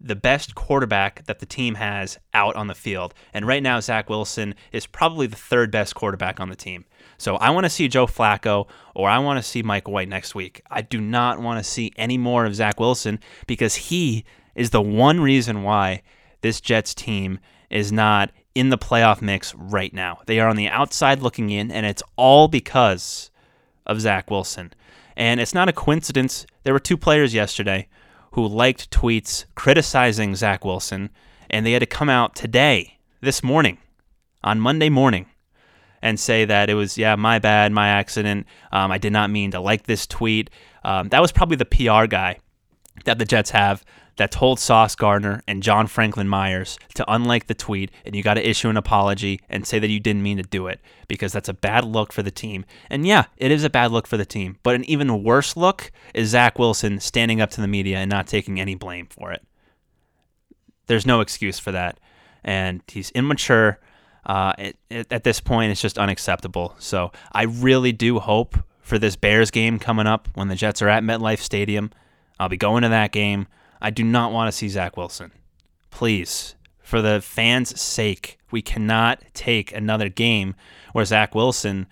the 0.00 0.16
best 0.16 0.54
quarterback 0.54 1.24
that 1.26 1.38
the 1.38 1.46
team 1.46 1.76
has 1.76 2.18
out 2.34 2.54
on 2.56 2.66
the 2.66 2.74
field. 2.74 3.14
And 3.32 3.46
right 3.46 3.62
now, 3.62 3.80
Zach 3.80 4.10
Wilson 4.10 4.54
is 4.72 4.86
probably 4.86 5.26
the 5.26 5.36
third 5.36 5.70
best 5.70 5.94
quarterback 5.94 6.38
on 6.38 6.48
the 6.48 6.56
team. 6.56 6.84
So 7.18 7.36
I 7.36 7.50
want 7.50 7.64
to 7.64 7.70
see 7.70 7.88
Joe 7.88 8.06
Flacco 8.06 8.68
or 8.94 9.08
I 9.08 9.18
want 9.18 9.38
to 9.38 9.42
see 9.42 9.62
Mike 9.62 9.88
White 9.88 10.08
next 10.08 10.34
week. 10.34 10.62
I 10.70 10.82
do 10.82 11.00
not 11.00 11.40
want 11.40 11.58
to 11.58 11.68
see 11.68 11.92
any 11.96 12.18
more 12.18 12.44
of 12.44 12.54
Zach 12.54 12.78
Wilson 12.78 13.20
because 13.46 13.74
he 13.74 14.24
is 14.54 14.70
the 14.70 14.82
one 14.82 15.20
reason 15.20 15.62
why 15.62 16.02
this 16.42 16.60
Jets 16.60 16.94
team 16.94 17.38
is 17.70 17.90
not 17.90 18.30
in 18.54 18.68
the 18.68 18.78
playoff 18.78 19.22
mix 19.22 19.54
right 19.54 19.92
now. 19.92 20.20
They 20.26 20.40
are 20.40 20.48
on 20.48 20.56
the 20.56 20.68
outside 20.68 21.20
looking 21.20 21.50
in, 21.50 21.70
and 21.70 21.84
it's 21.84 22.02
all 22.16 22.48
because 22.48 23.30
of 23.86 24.00
Zach 24.00 24.30
Wilson. 24.30 24.72
And 25.16 25.40
it's 25.40 25.54
not 25.54 25.68
a 25.68 25.72
coincidence. 25.72 26.46
There 26.62 26.72
were 26.72 26.80
two 26.80 26.96
players 26.96 27.34
yesterday 27.34 27.88
who 28.36 28.46
liked 28.46 28.90
tweets 28.90 29.46
criticizing 29.54 30.34
Zach 30.34 30.62
Wilson, 30.62 31.08
and 31.48 31.64
they 31.64 31.72
had 31.72 31.80
to 31.80 31.86
come 31.86 32.10
out 32.10 32.36
today, 32.36 32.98
this 33.22 33.42
morning, 33.42 33.78
on 34.44 34.60
Monday 34.60 34.90
morning, 34.90 35.24
and 36.02 36.20
say 36.20 36.44
that 36.44 36.68
it 36.68 36.74
was, 36.74 36.98
yeah, 36.98 37.16
my 37.16 37.38
bad, 37.38 37.72
my 37.72 37.88
accident. 37.88 38.46
Um, 38.72 38.92
I 38.92 38.98
did 38.98 39.14
not 39.14 39.30
mean 39.30 39.52
to 39.52 39.60
like 39.60 39.84
this 39.84 40.06
tweet. 40.06 40.50
Um, 40.84 41.08
that 41.08 41.22
was 41.22 41.32
probably 41.32 41.56
the 41.56 41.64
PR 41.64 42.04
guy 42.04 42.36
that 43.06 43.18
the 43.18 43.24
Jets 43.24 43.52
have 43.52 43.82
that 44.16 44.30
told 44.30 44.58
Sauce 44.58 44.94
Gardner 44.94 45.42
and 45.46 45.62
John 45.62 45.86
Franklin 45.86 46.28
Myers 46.28 46.78
to 46.94 47.04
unlike 47.12 47.46
the 47.46 47.54
tweet 47.54 47.90
and 48.04 48.16
you 48.16 48.22
got 48.22 48.34
to 48.34 48.48
issue 48.48 48.68
an 48.68 48.76
apology 48.76 49.40
and 49.48 49.66
say 49.66 49.78
that 49.78 49.90
you 49.90 50.00
didn't 50.00 50.22
mean 50.22 50.36
to 50.38 50.42
do 50.42 50.66
it 50.66 50.80
because 51.08 51.32
that's 51.32 51.48
a 51.48 51.54
bad 51.54 51.84
look 51.84 52.12
for 52.12 52.22
the 52.22 52.30
team. 52.30 52.64
And 52.88 53.06
yeah, 53.06 53.26
it 53.36 53.50
is 53.50 53.64
a 53.64 53.70
bad 53.70 53.92
look 53.92 54.06
for 54.06 54.16
the 54.16 54.24
team. 54.24 54.58
But 54.62 54.74
an 54.74 54.84
even 54.84 55.22
worse 55.22 55.56
look 55.56 55.90
is 56.14 56.30
Zach 56.30 56.58
Wilson 56.58 57.00
standing 57.00 57.40
up 57.40 57.50
to 57.50 57.60
the 57.60 57.68
media 57.68 57.98
and 57.98 58.10
not 58.10 58.26
taking 58.26 58.60
any 58.60 58.74
blame 58.74 59.06
for 59.06 59.32
it. 59.32 59.42
There's 60.86 61.06
no 61.06 61.20
excuse 61.20 61.58
for 61.58 61.72
that. 61.72 61.98
And 62.44 62.82
he's 62.86 63.10
immature 63.10 63.80
uh, 64.26 64.52
it, 64.58 64.76
it, 64.90 65.12
at 65.12 65.24
this 65.24 65.40
point, 65.40 65.70
it's 65.70 65.80
just 65.80 65.98
unacceptable. 65.98 66.74
So 66.78 67.12
I 67.32 67.44
really 67.44 67.92
do 67.92 68.18
hope 68.18 68.56
for 68.80 68.98
this 68.98 69.16
Bears 69.16 69.50
game 69.50 69.78
coming 69.78 70.06
up 70.06 70.28
when 70.34 70.48
the 70.48 70.56
Jets 70.56 70.82
are 70.82 70.88
at 70.88 71.02
MetLife 71.02 71.38
Stadium. 71.38 71.90
I'll 72.38 72.48
be 72.48 72.56
going 72.56 72.82
to 72.82 72.88
that 72.88 73.12
game. 73.12 73.46
I 73.80 73.90
do 73.90 74.04
not 74.04 74.32
want 74.32 74.48
to 74.48 74.56
see 74.56 74.68
Zach 74.68 74.96
Wilson. 74.96 75.32
Please, 75.90 76.54
for 76.80 77.02
the 77.02 77.20
fans' 77.20 77.80
sake, 77.80 78.38
we 78.50 78.62
cannot 78.62 79.22
take 79.34 79.72
another 79.72 80.08
game 80.08 80.54
where 80.92 81.04
Zach 81.04 81.34
Wilson 81.34 81.86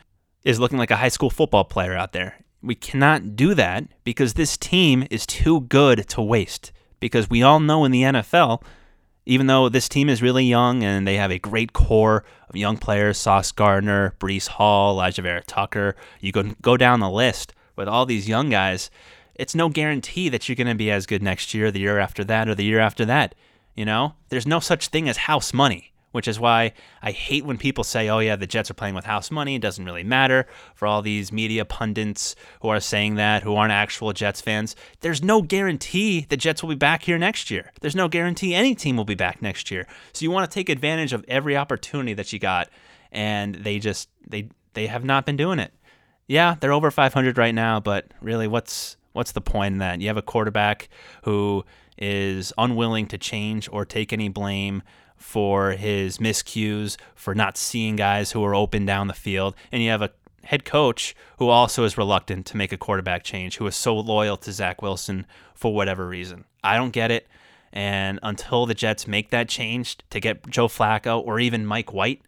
is 0.44 0.60
looking 0.60 0.78
like 0.78 0.90
a 0.90 0.96
high 0.96 1.08
school 1.08 1.30
football 1.30 1.64
player 1.64 1.94
out 1.94 2.12
there. 2.12 2.36
We 2.62 2.74
cannot 2.74 3.36
do 3.36 3.54
that 3.54 3.84
because 4.04 4.34
this 4.34 4.56
team 4.56 5.06
is 5.10 5.26
too 5.26 5.62
good 5.62 6.08
to 6.08 6.22
waste. 6.22 6.72
Because 7.00 7.28
we 7.28 7.42
all 7.42 7.60
know 7.60 7.84
in 7.84 7.92
the 7.92 8.02
NFL, 8.02 8.62
even 9.26 9.46
though 9.46 9.68
this 9.68 9.88
team 9.88 10.08
is 10.08 10.22
really 10.22 10.44
young 10.44 10.82
and 10.82 11.06
they 11.06 11.16
have 11.16 11.30
a 11.30 11.38
great 11.38 11.72
core 11.72 12.24
of 12.48 12.56
young 12.56 12.76
players, 12.76 13.18
Sauce 13.18 13.52
Gardner, 13.52 14.14
Breece 14.18 14.48
Hall, 14.48 14.96
Alijah 14.96 15.22
Vera-Tucker, 15.22 15.96
you 16.20 16.32
can 16.32 16.56
go 16.62 16.76
down 16.76 17.00
the 17.00 17.10
list 17.10 17.52
with 17.76 17.88
all 17.88 18.06
these 18.06 18.28
young 18.28 18.48
guys, 18.48 18.90
it's 19.34 19.54
no 19.54 19.68
guarantee 19.68 20.28
that 20.28 20.48
you're 20.48 20.56
going 20.56 20.66
to 20.66 20.74
be 20.74 20.90
as 20.90 21.06
good 21.06 21.22
next 21.22 21.54
year, 21.54 21.70
the 21.70 21.80
year 21.80 21.98
after 21.98 22.24
that, 22.24 22.48
or 22.48 22.54
the 22.54 22.64
year 22.64 22.80
after 22.80 23.04
that. 23.04 23.34
You 23.74 23.84
know, 23.84 24.14
there's 24.28 24.46
no 24.46 24.60
such 24.60 24.88
thing 24.88 25.08
as 25.08 25.16
house 25.16 25.52
money 25.52 25.94
which 26.14 26.28
is 26.28 26.38
why 26.38 26.72
I 27.02 27.10
hate 27.10 27.44
when 27.44 27.58
people 27.58 27.82
say, 27.82 28.08
oh, 28.08 28.20
yeah, 28.20 28.36
the 28.36 28.46
Jets 28.46 28.70
are 28.70 28.74
playing 28.74 28.94
with 28.94 29.04
house 29.04 29.32
money. 29.32 29.56
It 29.56 29.62
doesn't 29.62 29.84
really 29.84 30.04
matter 30.04 30.46
for 30.76 30.86
all 30.86 31.02
these 31.02 31.32
media 31.32 31.64
pundits 31.64 32.36
who 32.60 32.68
are 32.68 32.78
saying 32.78 33.16
that, 33.16 33.42
who 33.42 33.56
aren't 33.56 33.72
actual 33.72 34.12
Jets 34.12 34.40
fans. 34.40 34.76
There's 35.00 35.24
no 35.24 35.42
guarantee 35.42 36.24
the 36.28 36.36
Jets 36.36 36.62
will 36.62 36.68
be 36.68 36.76
back 36.76 37.02
here 37.02 37.18
next 37.18 37.50
year. 37.50 37.72
There's 37.80 37.96
no 37.96 38.06
guarantee 38.06 38.54
any 38.54 38.76
team 38.76 38.96
will 38.96 39.04
be 39.04 39.16
back 39.16 39.42
next 39.42 39.72
year. 39.72 39.88
So 40.12 40.22
you 40.22 40.30
want 40.30 40.48
to 40.48 40.54
take 40.54 40.68
advantage 40.68 41.12
of 41.12 41.24
every 41.26 41.56
opportunity 41.56 42.14
that 42.14 42.32
you 42.32 42.38
got. 42.38 42.68
And 43.10 43.56
they 43.56 43.80
just, 43.80 44.08
they, 44.24 44.50
they 44.74 44.86
have 44.86 45.04
not 45.04 45.26
been 45.26 45.36
doing 45.36 45.58
it. 45.58 45.74
Yeah, 46.28 46.54
they're 46.60 46.72
over 46.72 46.92
500 46.92 47.36
right 47.36 47.54
now, 47.54 47.80
but 47.80 48.06
really, 48.20 48.46
what's 48.46 48.96
what's 49.14 49.32
the 49.32 49.40
point 49.40 49.72
in 49.72 49.78
that? 49.78 50.00
You 50.00 50.08
have 50.08 50.18
a 50.18 50.22
quarterback 50.22 50.90
who 51.22 51.64
is 51.96 52.52
unwilling 52.58 53.06
to 53.06 53.18
change 53.18 53.68
or 53.72 53.86
take 53.86 54.12
any 54.12 54.28
blame 54.28 54.82
for 55.16 55.70
his 55.72 56.18
miscues, 56.18 56.98
for 57.14 57.34
not 57.34 57.56
seeing 57.56 57.96
guys 57.96 58.32
who 58.32 58.44
are 58.44 58.54
open 58.54 58.84
down 58.84 59.06
the 59.06 59.14
field, 59.14 59.54
and 59.72 59.82
you 59.82 59.88
have 59.88 60.02
a 60.02 60.10
head 60.44 60.64
coach 60.64 61.14
who 61.38 61.48
also 61.48 61.84
is 61.84 61.96
reluctant 61.96 62.44
to 62.46 62.56
make 62.56 62.72
a 62.72 62.76
quarterback 62.76 63.24
change, 63.24 63.56
who 63.56 63.66
is 63.66 63.74
so 63.74 63.96
loyal 63.96 64.36
to 64.36 64.52
Zach 64.52 64.82
Wilson 64.82 65.24
for 65.54 65.72
whatever 65.72 66.06
reason. 66.06 66.44
I 66.62 66.76
don't 66.76 66.92
get 66.92 67.10
it. 67.10 67.26
And 67.72 68.20
until 68.22 68.66
the 68.66 68.74
Jets 68.74 69.08
make 69.08 69.30
that 69.30 69.48
change 69.48 69.98
to 70.10 70.20
get 70.20 70.48
Joe 70.48 70.68
Flacco 70.68 71.24
or 71.24 71.40
even 71.40 71.66
Mike 71.66 71.92
White 71.92 72.22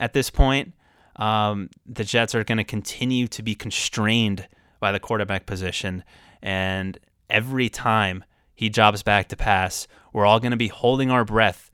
at 0.00 0.12
this 0.12 0.30
point, 0.30 0.72
um, 1.16 1.70
the 1.86 2.04
Jets 2.04 2.34
are 2.34 2.44
going 2.44 2.58
to 2.58 2.64
continue 2.64 3.28
to 3.28 3.42
be 3.42 3.54
constrained 3.54 4.48
by 4.80 4.90
the 4.90 5.00
quarterback 5.00 5.46
position. 5.46 6.02
And 6.42 6.98
every 7.28 7.68
time 7.68 8.24
he 8.54 8.68
jobs 8.68 9.02
back 9.02 9.28
to 9.28 9.36
pass, 9.36 9.86
we're 10.12 10.26
all 10.26 10.40
going 10.40 10.52
to 10.52 10.56
be 10.56 10.68
holding 10.68 11.10
our 11.10 11.24
breath 11.24 11.70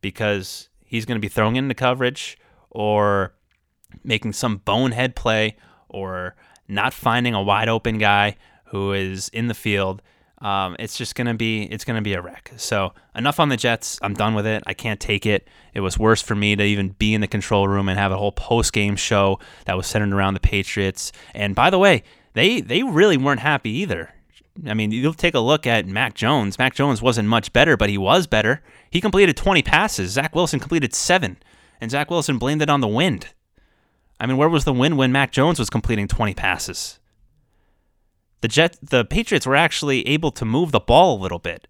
because 0.00 0.68
he's 0.84 1.04
going 1.04 1.16
to 1.16 1.20
be 1.20 1.28
throwing 1.28 1.56
into 1.56 1.74
coverage 1.74 2.38
or 2.70 3.34
making 4.04 4.32
some 4.32 4.58
bonehead 4.58 5.16
play 5.16 5.56
or 5.88 6.36
not 6.68 6.94
finding 6.94 7.34
a 7.34 7.42
wide 7.42 7.68
open 7.68 7.98
guy 7.98 8.36
who 8.66 8.92
is 8.92 9.28
in 9.30 9.48
the 9.48 9.54
field. 9.54 10.02
Um, 10.38 10.74
it's 10.78 10.96
just 10.96 11.16
gonna 11.16 11.34
be 11.34 11.64
it's 11.64 11.84
gonna 11.84 12.00
be 12.00 12.14
a 12.14 12.22
wreck. 12.22 12.52
So 12.56 12.94
enough 13.14 13.38
on 13.38 13.50
the 13.50 13.58
Jets. 13.58 13.98
I'm 14.00 14.14
done 14.14 14.34
with 14.34 14.46
it. 14.46 14.62
I 14.66 14.72
can't 14.72 14.98
take 14.98 15.26
it. 15.26 15.46
It 15.74 15.80
was 15.80 15.98
worse 15.98 16.22
for 16.22 16.34
me 16.34 16.56
to 16.56 16.64
even 16.64 16.90
be 16.90 17.12
in 17.12 17.20
the 17.20 17.26
control 17.26 17.68
room 17.68 17.90
and 17.90 17.98
have 17.98 18.10
a 18.10 18.16
whole 18.16 18.32
post 18.32 18.72
game 18.72 18.96
show 18.96 19.38
that 19.66 19.76
was 19.76 19.86
centered 19.86 20.14
around 20.14 20.34
the 20.34 20.40
Patriots. 20.40 21.12
And 21.34 21.54
by 21.54 21.68
the 21.68 21.78
way, 21.78 22.04
they 22.34 22.60
they 22.60 22.82
really 22.82 23.16
weren't 23.16 23.40
happy 23.40 23.70
either. 23.70 24.14
I 24.66 24.74
mean, 24.74 24.90
you'll 24.90 25.14
take 25.14 25.34
a 25.34 25.40
look 25.40 25.66
at 25.66 25.86
Mac 25.86 26.14
Jones. 26.14 26.58
Mac 26.58 26.74
Jones 26.74 27.00
wasn't 27.00 27.28
much 27.28 27.52
better, 27.52 27.76
but 27.76 27.88
he 27.88 27.96
was 27.96 28.26
better. 28.26 28.62
He 28.90 29.00
completed 29.00 29.36
20 29.36 29.62
passes. 29.62 30.10
Zach 30.10 30.34
Wilson 30.34 30.60
completed 30.60 30.94
seven, 30.94 31.38
and 31.80 31.90
Zach 31.90 32.10
Wilson 32.10 32.36
blamed 32.36 32.60
it 32.60 32.68
on 32.68 32.80
the 32.80 32.88
wind. 32.88 33.28
I 34.18 34.26
mean, 34.26 34.36
where 34.36 34.48
was 34.48 34.64
the 34.64 34.72
win 34.72 34.96
when 34.96 35.12
Mac 35.12 35.32
Jones 35.32 35.58
was 35.58 35.70
completing 35.70 36.08
20 36.08 36.34
passes? 36.34 36.98
The 38.42 38.48
Jet, 38.48 38.76
the 38.82 39.04
Patriots 39.04 39.46
were 39.46 39.56
actually 39.56 40.06
able 40.06 40.30
to 40.32 40.44
move 40.44 40.72
the 40.72 40.80
ball 40.80 41.18
a 41.18 41.22
little 41.22 41.38
bit. 41.38 41.66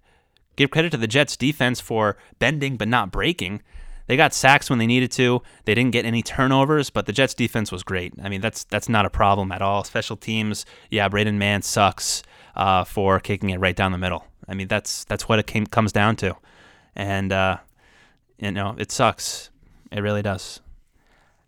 Give 0.56 0.70
credit 0.70 0.90
to 0.92 0.98
the 0.98 1.06
Jets 1.06 1.36
defense 1.36 1.80
for 1.80 2.16
bending 2.38 2.76
but 2.76 2.88
not 2.88 3.12
breaking. 3.12 3.62
They 4.10 4.16
got 4.16 4.34
sacks 4.34 4.68
when 4.68 4.80
they 4.80 4.88
needed 4.88 5.12
to. 5.12 5.40
They 5.66 5.74
didn't 5.76 5.92
get 5.92 6.04
any 6.04 6.20
turnovers, 6.20 6.90
but 6.90 7.06
the 7.06 7.12
Jets 7.12 7.32
defense 7.32 7.70
was 7.70 7.84
great. 7.84 8.12
I 8.20 8.28
mean, 8.28 8.40
that's 8.40 8.64
that's 8.64 8.88
not 8.88 9.06
a 9.06 9.08
problem 9.08 9.52
at 9.52 9.62
all. 9.62 9.84
Special 9.84 10.16
teams, 10.16 10.66
yeah, 10.90 11.08
Braden 11.08 11.38
Mann 11.38 11.62
sucks 11.62 12.24
uh, 12.56 12.82
for 12.82 13.20
kicking 13.20 13.50
it 13.50 13.60
right 13.60 13.76
down 13.76 13.92
the 13.92 13.98
middle. 13.98 14.26
I 14.48 14.54
mean, 14.54 14.66
that's 14.66 15.04
that's 15.04 15.28
what 15.28 15.38
it 15.38 15.46
came, 15.46 15.64
comes 15.64 15.92
down 15.92 16.16
to, 16.16 16.36
and 16.96 17.32
uh, 17.32 17.58
you 18.36 18.50
know, 18.50 18.74
it 18.78 18.90
sucks. 18.90 19.50
It 19.92 20.00
really 20.00 20.22
does. 20.22 20.60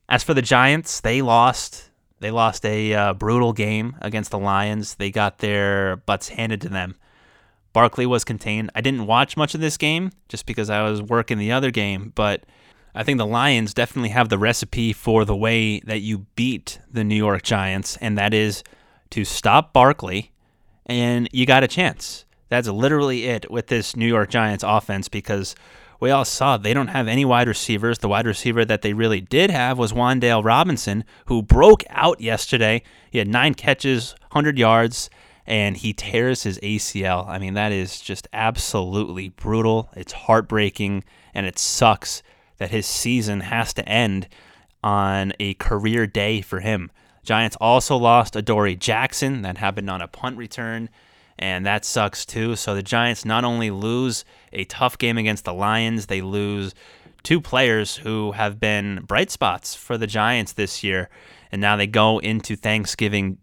As 0.08 0.22
for 0.22 0.32
the 0.32 0.40
Giants, 0.40 1.00
they 1.00 1.20
lost. 1.20 1.90
They 2.20 2.30
lost 2.30 2.64
a 2.64 2.94
uh, 2.94 3.14
brutal 3.14 3.52
game 3.52 3.96
against 4.00 4.30
the 4.30 4.38
Lions. 4.38 4.94
They 4.94 5.10
got 5.10 5.38
their 5.38 5.96
butts 5.96 6.28
handed 6.28 6.60
to 6.60 6.68
them. 6.68 6.94
Barkley 7.72 8.06
was 8.06 8.24
contained. 8.24 8.70
I 8.74 8.80
didn't 8.80 9.06
watch 9.06 9.36
much 9.36 9.54
of 9.54 9.60
this 9.60 9.76
game 9.76 10.10
just 10.28 10.46
because 10.46 10.70
I 10.70 10.82
was 10.82 11.02
working 11.02 11.38
the 11.38 11.52
other 11.52 11.70
game, 11.70 12.12
but 12.14 12.44
I 12.94 13.02
think 13.02 13.18
the 13.18 13.26
Lions 13.26 13.72
definitely 13.72 14.10
have 14.10 14.28
the 14.28 14.38
recipe 14.38 14.92
for 14.92 15.24
the 15.24 15.36
way 15.36 15.80
that 15.80 16.00
you 16.00 16.26
beat 16.36 16.80
the 16.90 17.04
New 17.04 17.16
York 17.16 17.42
Giants, 17.42 17.96
and 18.00 18.18
that 18.18 18.34
is 18.34 18.62
to 19.10 19.24
stop 19.24 19.72
Barkley, 19.72 20.32
and 20.86 21.28
you 21.32 21.46
got 21.46 21.64
a 21.64 21.68
chance. 21.68 22.26
That's 22.50 22.68
literally 22.68 23.24
it 23.24 23.50
with 23.50 23.68
this 23.68 23.96
New 23.96 24.06
York 24.06 24.28
Giants 24.28 24.64
offense 24.66 25.08
because 25.08 25.54
we 26.00 26.10
all 26.10 26.24
saw 26.24 26.56
they 26.56 26.74
don't 26.74 26.88
have 26.88 27.08
any 27.08 27.24
wide 27.24 27.48
receivers. 27.48 28.00
The 28.00 28.08
wide 28.08 28.26
receiver 28.26 28.64
that 28.64 28.82
they 28.82 28.92
really 28.92 29.20
did 29.20 29.50
have 29.50 29.78
was 29.78 29.92
Wan'Dale 29.92 30.44
Robinson, 30.44 31.04
who 31.26 31.42
broke 31.42 31.84
out 31.88 32.20
yesterday. 32.20 32.82
He 33.10 33.18
had 33.18 33.28
nine 33.28 33.54
catches, 33.54 34.16
100 34.32 34.58
yards, 34.58 35.08
and 35.46 35.76
he 35.76 35.92
tears 35.92 36.42
his 36.42 36.58
ACL. 36.60 37.26
I 37.28 37.38
mean, 37.38 37.54
that 37.54 37.72
is 37.72 38.00
just 38.00 38.28
absolutely 38.32 39.30
brutal. 39.30 39.90
It's 39.94 40.12
heartbreaking, 40.12 41.04
and 41.34 41.46
it 41.46 41.58
sucks 41.58 42.22
that 42.58 42.70
his 42.70 42.86
season 42.86 43.40
has 43.40 43.72
to 43.74 43.88
end 43.88 44.28
on 44.84 45.32
a 45.40 45.54
career 45.54 46.06
day 46.06 46.40
for 46.40 46.60
him. 46.60 46.90
Giants 47.24 47.56
also 47.60 47.96
lost 47.96 48.34
Adoree 48.34 48.76
Jackson. 48.76 49.42
That 49.42 49.58
happened 49.58 49.88
on 49.88 50.00
a 50.00 50.08
punt 50.08 50.36
return 50.36 50.88
and 51.38 51.66
that 51.66 51.84
sucks 51.84 52.24
too. 52.24 52.54
So 52.56 52.74
the 52.74 52.82
Giants 52.84 53.24
not 53.24 53.44
only 53.44 53.70
lose 53.70 54.24
a 54.52 54.64
tough 54.64 54.96
game 54.96 55.18
against 55.18 55.44
the 55.44 55.52
Lions, 55.52 56.06
they 56.06 56.20
lose 56.20 56.74
two 57.22 57.40
players 57.40 57.96
who 57.96 58.32
have 58.32 58.60
been 58.60 59.02
bright 59.06 59.30
spots 59.30 59.74
for 59.74 59.98
the 59.98 60.06
Giants 60.06 60.52
this 60.52 60.84
year, 60.84 61.08
and 61.50 61.60
now 61.60 61.76
they 61.76 61.86
go 61.86 62.18
into 62.18 62.56
Thanksgiving 62.56 63.38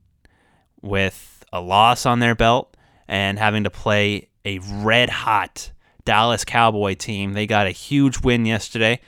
with 0.82 1.39
a 1.52 1.62
loss 1.62 2.06
on 2.06 2.20
their 2.20 2.36
belt 2.36 2.76
and 3.08 3.40
having 3.40 3.64
to 3.64 3.70
play 3.70 4.30
a 4.46 4.60
red 4.60 5.10
hot 5.10 5.72
Dallas 6.06 6.46
Cowboy 6.46 6.96
team. 6.96 7.34
They 7.34 7.48
got 7.48 7.68
a 7.68 7.72
huge 7.72 8.22
win 8.22 8.46
yesterday 8.46 9.00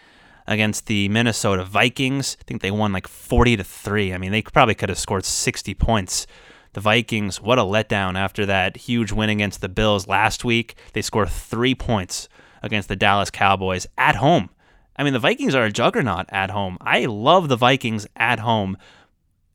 against 0.48 0.88
the 0.88 1.08
Minnesota 1.10 1.64
Vikings. 1.64 2.38
I 2.40 2.44
think 2.44 2.62
they 2.62 2.72
won 2.72 2.92
like 2.92 3.08
40 3.08 3.58
to 3.58 3.64
3. 3.64 4.14
I 4.14 4.18
mean, 4.18 4.32
they 4.32 4.42
probably 4.42 4.76
could 4.76 4.90
have 4.90 5.00
scored 5.00 5.26
60 5.26 5.74
points 5.76 6.28
the 6.74 6.80
Vikings, 6.80 7.42
what 7.42 7.60
a 7.60 7.64
letdown 7.64 8.16
after 8.16 8.46
that 8.46 8.78
huge 8.78 9.12
win 9.12 9.30
against 9.30 9.60
the 9.62 9.70
Bills 9.70 10.08
last 10.08 10.46
week. 10.46 10.76
They 10.94 11.02
score 11.02 11.26
three 11.26 11.76
points 11.76 12.30
against 12.64 12.88
the 12.88 12.96
Dallas 12.96 13.30
Cowboys 13.30 13.88
at 13.98 14.16
home. 14.16 14.50
I 14.96 15.04
mean, 15.04 15.14
the 15.14 15.20
Vikings 15.20 15.56
are 15.56 15.66
a 15.66 15.72
juggernaut 15.72 16.28
at 16.30 16.52
home. 16.52 16.78
I 16.80 17.06
love 17.06 17.50
the 17.50 17.58
Vikings 17.58 18.08
at 18.16 18.40
home 18.40 18.78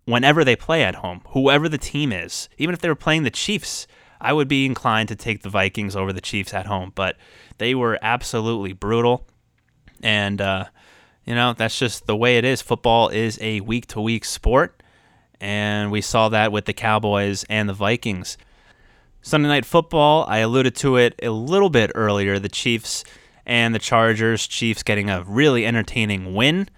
whenever 0.06 0.44
they 0.44 0.56
play 0.56 0.82
at 0.82 0.96
home, 0.96 1.20
whoever 1.28 1.68
the 1.68 1.78
team 1.78 2.12
is. 2.12 2.48
Even 2.56 2.72
if 2.72 2.80
they 2.80 2.88
were 2.88 2.94
playing 2.94 3.24
the 3.24 3.30
Chiefs, 3.30 3.86
I 4.20 4.32
would 4.32 4.48
be 4.48 4.64
inclined 4.64 5.08
to 5.10 5.16
take 5.16 5.42
the 5.42 5.50
Vikings 5.50 5.94
over 5.94 6.12
the 6.12 6.20
Chiefs 6.20 6.54
at 6.54 6.66
home. 6.66 6.92
But 6.94 7.16
they 7.58 7.74
were 7.74 7.98
absolutely 8.00 8.72
brutal. 8.72 9.26
And, 10.02 10.40
uh, 10.40 10.66
you 11.24 11.34
know, 11.34 11.52
that's 11.52 11.78
just 11.78 12.06
the 12.06 12.16
way 12.16 12.38
it 12.38 12.44
is. 12.44 12.62
Football 12.62 13.10
is 13.10 13.38
a 13.42 13.60
week 13.60 13.86
to 13.88 14.00
week 14.00 14.24
sport 14.24 14.82
and 15.40 15.90
we 15.90 16.00
saw 16.00 16.28
that 16.28 16.52
with 16.52 16.64
the 16.64 16.72
Cowboys 16.72 17.44
and 17.48 17.68
the 17.68 17.74
Vikings. 17.74 18.38
Sunday 19.22 19.48
night 19.48 19.66
football, 19.66 20.24
I 20.28 20.38
alluded 20.38 20.74
to 20.76 20.96
it 20.96 21.18
a 21.22 21.30
little 21.30 21.70
bit 21.70 21.90
earlier. 21.94 22.38
The 22.38 22.48
Chiefs 22.48 23.04
and 23.44 23.74
the 23.74 23.78
Chargers. 23.78 24.46
Chiefs 24.46 24.82
getting 24.82 25.10
a 25.10 25.24
really 25.24 25.66
entertaining 25.66 26.34
win 26.34 26.68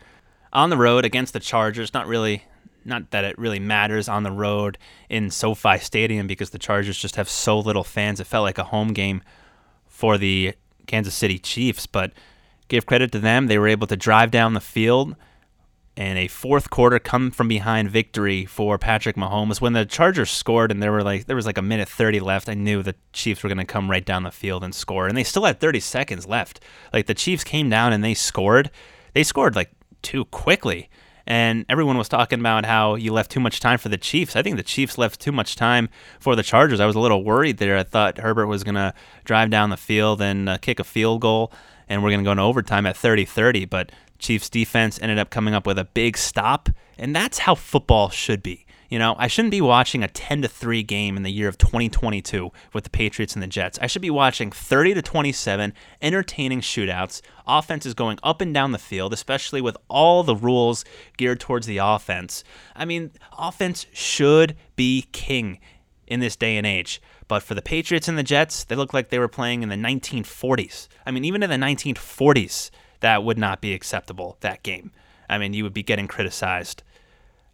on 0.53 0.71
the 0.71 0.77
road 0.77 1.05
against 1.05 1.35
the 1.35 1.41
Chargers. 1.41 1.93
Not 1.93 2.07
really, 2.07 2.45
not 2.85 3.11
that 3.11 3.25
it 3.25 3.39
really 3.39 3.59
matters 3.59 4.09
on 4.09 4.23
the 4.23 4.31
road 4.31 4.79
in 5.09 5.31
SoFi 5.31 5.79
Stadium 5.79 6.27
because 6.27 6.51
the 6.51 6.59
Chargers 6.59 6.99
just 6.99 7.17
have 7.17 7.29
so 7.29 7.59
little 7.59 7.85
fans. 7.85 8.21
It 8.21 8.27
felt 8.27 8.45
like 8.45 8.59
a 8.59 8.65
home 8.65 8.93
game 8.93 9.23
for 9.87 10.19
the 10.19 10.55
Kansas 10.87 11.15
City 11.15 11.39
Chiefs, 11.39 11.87
but 11.87 12.13
give 12.69 12.87
credit 12.87 13.13
to 13.13 13.19
them. 13.19 13.47
They 13.47 13.59
were 13.59 13.69
able 13.69 13.87
to 13.87 13.97
drive 13.97 14.31
down 14.31 14.55
the 14.55 14.61
field 14.61 15.17
and 15.99 16.17
a 16.17 16.29
fourth 16.29 16.71
quarter 16.71 17.01
come 17.01 17.33
from 17.33 17.49
behind 17.49 17.91
victory 17.91 18.47
for 18.47 18.79
Patrick 18.79 19.17
Mahomes. 19.17 19.61
When 19.61 19.73
the 19.73 19.85
Chargers 19.85 20.31
scored 20.31 20.71
and 20.71 20.81
there 20.81 20.93
were 20.93 21.03
like 21.03 21.27
there 21.27 21.35
was 21.35 21.45
like 21.45 21.59
a 21.59 21.63
minute 21.63 21.89
30 21.89 22.21
left, 22.21 22.49
I 22.49 22.55
knew 22.55 22.85
the 22.85 22.95
Chiefs 23.13 23.43
were 23.43 23.49
going 23.49 23.59
to 23.59 23.65
come 23.65 23.91
right 23.91 24.05
down 24.05 24.23
the 24.23 24.31
field 24.31 24.63
and 24.63 24.73
score. 24.73 25.09
And 25.09 25.17
they 25.17 25.25
still 25.25 25.45
had 25.45 25.59
30 25.59 25.81
seconds 25.81 26.25
left. 26.25 26.61
Like 26.93 27.07
the 27.07 27.15
Chiefs 27.15 27.43
came 27.43 27.69
down 27.69 27.93
and 27.93 28.05
they 28.05 28.15
scored. 28.15 28.71
They 29.13 29.25
scored 29.25 29.57
like 29.57 29.73
too 30.01 30.25
quickly. 30.27 30.89
And 31.29 31.67
everyone 31.69 31.99
was 31.99 32.09
talking 32.09 32.41
about 32.41 32.65
how 32.65 32.95
you 32.95 33.13
left 33.13 33.31
too 33.31 33.39
much 33.39 33.61
time 33.61 33.77
for 33.79 33.91
the 33.91 33.99
Chiefs. 33.99 34.35
I 34.35 34.43
think 34.43 34.57
the 34.57 34.63
Chiefs 34.63 34.97
left 34.97 35.21
too 35.21 35.31
much 35.31 35.57
time 35.57 35.91
for 36.19 36.35
the 36.35 36.43
Chargers. 36.43 36.81
I 36.81 36.87
was 36.87 36.97
a 36.97 37.01
little 37.01 37.23
worried 37.23 37.59
there. 37.59 37.77
I 37.77 37.83
thought 37.83 38.17
Herbert 38.17 38.47
was 38.47 38.65
going 38.65 38.77
to 38.77 38.95
drive 39.25 39.51
down 39.51 39.69
the 39.69 39.77
field 39.77 40.23
and 40.23 40.49
uh, 40.49 40.57
kick 40.57 40.81
a 40.81 40.85
field 40.85 41.21
goal 41.21 41.53
and 41.87 42.03
we're 42.03 42.11
going 42.11 42.21
to 42.21 42.25
go 42.25 42.33
into 42.33 42.43
overtime 42.43 42.87
at 42.87 42.97
30 42.97 43.25
30. 43.25 43.65
But 43.67 43.93
Chiefs 44.19 44.49
defense 44.49 44.99
ended 45.01 45.19
up 45.19 45.31
coming 45.31 45.55
up 45.55 45.67
with 45.67 45.79
a 45.79 45.85
big 45.85 46.17
stop, 46.17 46.69
and 46.99 47.15
that's 47.15 47.41
how 47.41 47.55
football 47.55 48.11
should 48.11 48.43
be. 48.43 48.67
You 48.89 48.99
know, 48.99 49.17
I 49.19 49.27
shouldn't 49.27 49.51
be 49.51 49.61
watching 49.61 50.03
a 50.03 50.09
10 50.09 50.43
to 50.43 50.49
3 50.49 50.83
game 50.83 51.19
in 51.19 51.23
the 51.23 51.31
year 51.31 51.47
of 51.47 51.59
2022 51.59 52.51
with 52.73 52.85
the 52.85 52.91
Patriots 52.91 53.35
and 53.35 53.43
the 53.43 53.47
Jets. 53.47 53.79
I 53.83 53.87
should 53.87 54.01
be 54.01 54.11
watching 54.11 54.51
30 54.51 54.95
to 54.95 55.03
27 55.03 55.75
entertaining 56.01 56.63
shootouts, 56.63 57.21
offenses 57.47 57.93
going 57.93 58.19
up 58.23 58.41
and 58.41 58.55
down 58.55 58.73
the 58.73 58.79
field, 58.79 59.13
especially 59.13 59.61
with 59.61 59.77
all 59.89 60.23
the 60.23 60.37
rules 60.37 60.87
geared 61.19 61.39
towards 61.39 61.67
the 61.67 61.79
offense. 61.79 62.45
I 62.75 62.87
mean, 62.87 63.11
offense 63.39 63.87
should 63.93 64.57
be 64.75 65.07
king 65.13 65.61
in 66.07 66.21
this 66.21 66.37
day 66.37 66.57
and 66.57 66.67
age. 66.67 67.03
But 67.29 67.43
for 67.43 67.55
the 67.55 67.61
Patriots 67.61 68.09
and 68.09 68.17
the 68.17 68.23
Jets, 68.23 68.65
they 68.65 68.75
look 68.75 68.95
like 68.95 69.11
they 69.11 69.19
were 69.19 69.29
playing 69.29 69.63
in 69.63 69.69
the 69.69 69.77
1940s. 69.77 70.89
I 71.05 71.11
mean, 71.11 71.27
even 71.27 71.43
in 71.43 71.51
the 71.51 71.57
1940s, 71.57 72.71
that 73.01 73.23
would 73.23 73.37
not 73.37 73.61
be 73.61 73.75
acceptable, 73.75 74.39
that 74.41 74.63
game. 74.63 74.93
I 75.29 75.37
mean, 75.37 75.53
you 75.53 75.63
would 75.65 75.75
be 75.75 75.83
getting 75.83 76.09
criticized. 76.09 76.83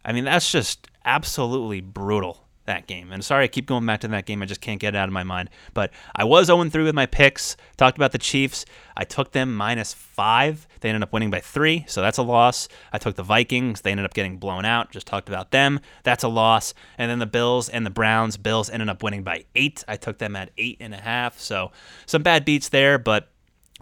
I 0.05 0.13
mean, 0.13 0.23
that's 0.23 0.49
just 0.49 0.87
absolutely 1.05 1.81
brutal. 1.81 2.41
that 2.65 2.87
game. 2.87 3.11
And 3.11 3.23
sorry, 3.23 3.43
I 3.43 3.47
keep 3.47 3.67
going 3.67 3.85
back 3.85 3.99
to 3.99 4.07
that 4.07 4.25
game. 4.25 4.41
I 4.41 4.47
just 4.47 4.59
can't 4.59 4.79
get 4.79 4.95
it 4.95 4.97
out 4.97 5.07
of 5.07 5.13
my 5.13 5.23
mind. 5.23 5.51
But 5.75 5.91
I 6.15 6.23
was 6.23 6.47
0 6.47 6.67
3 6.67 6.83
with 6.83 6.95
my 6.95 7.05
picks. 7.05 7.55
Talked 7.77 7.95
about 7.95 8.11
the 8.11 8.17
Chiefs. 8.17 8.65
I 8.97 9.03
took 9.03 9.33
them 9.33 9.55
minus 9.55 9.93
five. 9.93 10.67
They 10.79 10.89
ended 10.89 11.03
up 11.03 11.13
winning 11.13 11.29
by 11.29 11.41
three, 11.41 11.85
so 11.87 12.01
that's 12.01 12.17
a 12.17 12.23
loss. 12.23 12.67
I 12.91 12.97
took 12.97 13.15
the 13.15 13.23
Vikings. 13.23 13.81
They 13.81 13.91
ended 13.91 14.05
up 14.05 14.15
getting 14.15 14.37
blown 14.37 14.65
out. 14.65 14.91
Just 14.91 15.05
talked 15.05 15.29
about 15.29 15.51
them. 15.51 15.79
That's 16.03 16.23
a 16.23 16.27
loss. 16.27 16.73
And 16.97 17.11
then 17.11 17.19
the 17.19 17.27
Bills 17.27 17.69
and 17.69 17.85
the 17.85 17.91
Browns. 17.91 18.35
Bills 18.37 18.69
ended 18.71 18.89
up 18.89 19.03
winning 19.03 19.21
by 19.21 19.45
eight. 19.53 19.83
I 19.87 19.97
took 19.97 20.17
them 20.17 20.35
at 20.35 20.49
eight 20.57 20.77
and 20.79 20.95
a 20.95 20.99
half. 20.99 21.39
So 21.39 21.71
some 22.07 22.23
bad 22.23 22.45
beats 22.45 22.69
there, 22.69 22.97
but 22.97 23.29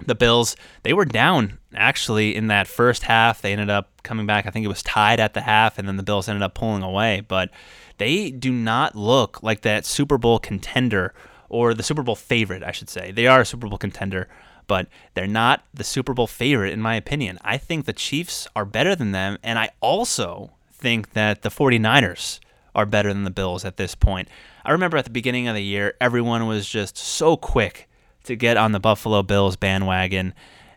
the 0.06 0.16
Bills, 0.16 0.56
they 0.84 0.94
were 0.94 1.06
down 1.06 1.60
actually 1.76 2.36
in 2.36 2.48
that 2.48 2.68
first 2.68 3.04
half. 3.04 3.42
They 3.42 3.52
ended 3.52 3.70
up 3.70 3.90
coming 4.04 4.26
back. 4.26 4.46
I 4.46 4.50
think 4.50 4.66
it 4.66 4.70
was 4.70 4.84
tied 4.84 5.20
at 5.20 5.34
the 5.34 5.42
half, 5.42 5.78
and 5.78 5.88
then 5.88 5.98
the 5.98 6.04
Bills 6.04 6.28
ended 6.28 6.42
up 6.42 6.56
pulling 6.56 6.84
away. 6.84 7.22
But 7.22 7.50
they 7.98 8.32
do 8.32 8.52
not 8.52 8.96
look 8.96 9.42
like 9.44 9.62
that 9.62 9.86
Super 9.86 10.18
Bowl 10.18 10.40
contender 10.40 11.14
or 11.50 11.74
the 11.74 11.84
Super 11.84 12.02
Bowl 12.04 12.16
favorite, 12.16 12.64
I 12.64 12.72
should 12.72 12.90
say. 12.90 13.12
They 13.12 13.28
are 13.28 13.42
a 13.42 13.46
Super 13.46 13.68
Bowl 13.68 13.78
contender, 13.78 14.28
but 14.66 14.88
they're 15.14 15.28
not 15.28 15.64
the 15.74 15.84
Super 15.84 16.14
Bowl 16.14 16.28
favorite, 16.28 16.74
in 16.74 16.82
my 16.82 16.96
opinion. 16.96 17.38
I 17.44 17.58
think 17.58 17.86
the 17.86 17.94
Chiefs 17.94 18.48
are 18.56 18.66
better 18.66 18.96
than 18.96 19.12
them, 19.12 19.38
and 19.44 19.60
I 19.60 19.70
also 19.80 20.52
think 20.72 21.14
that 21.14 21.44
the 21.44 21.50
49ers 21.50 22.40
are 22.74 22.88
better 22.88 23.14
than 23.14 23.24
the 23.24 23.30
Bills 23.30 23.64
at 23.64 23.78
this 23.78 23.94
point. 23.94 24.28
I 24.66 24.72
remember 24.72 24.98
at 24.98 25.06
the 25.06 25.12
beginning 25.12 25.48
of 25.48 25.54
the 25.54 25.64
year, 25.64 25.94
everyone 26.02 26.48
was 26.48 26.68
just 26.68 26.98
so 26.98 27.38
quick 27.38 27.88
to 28.24 28.36
get 28.36 28.58
on 28.58 28.72
the 28.72 28.80
Buffalo 28.80 29.24
Bills 29.24 29.56
bandwagon. 29.56 30.34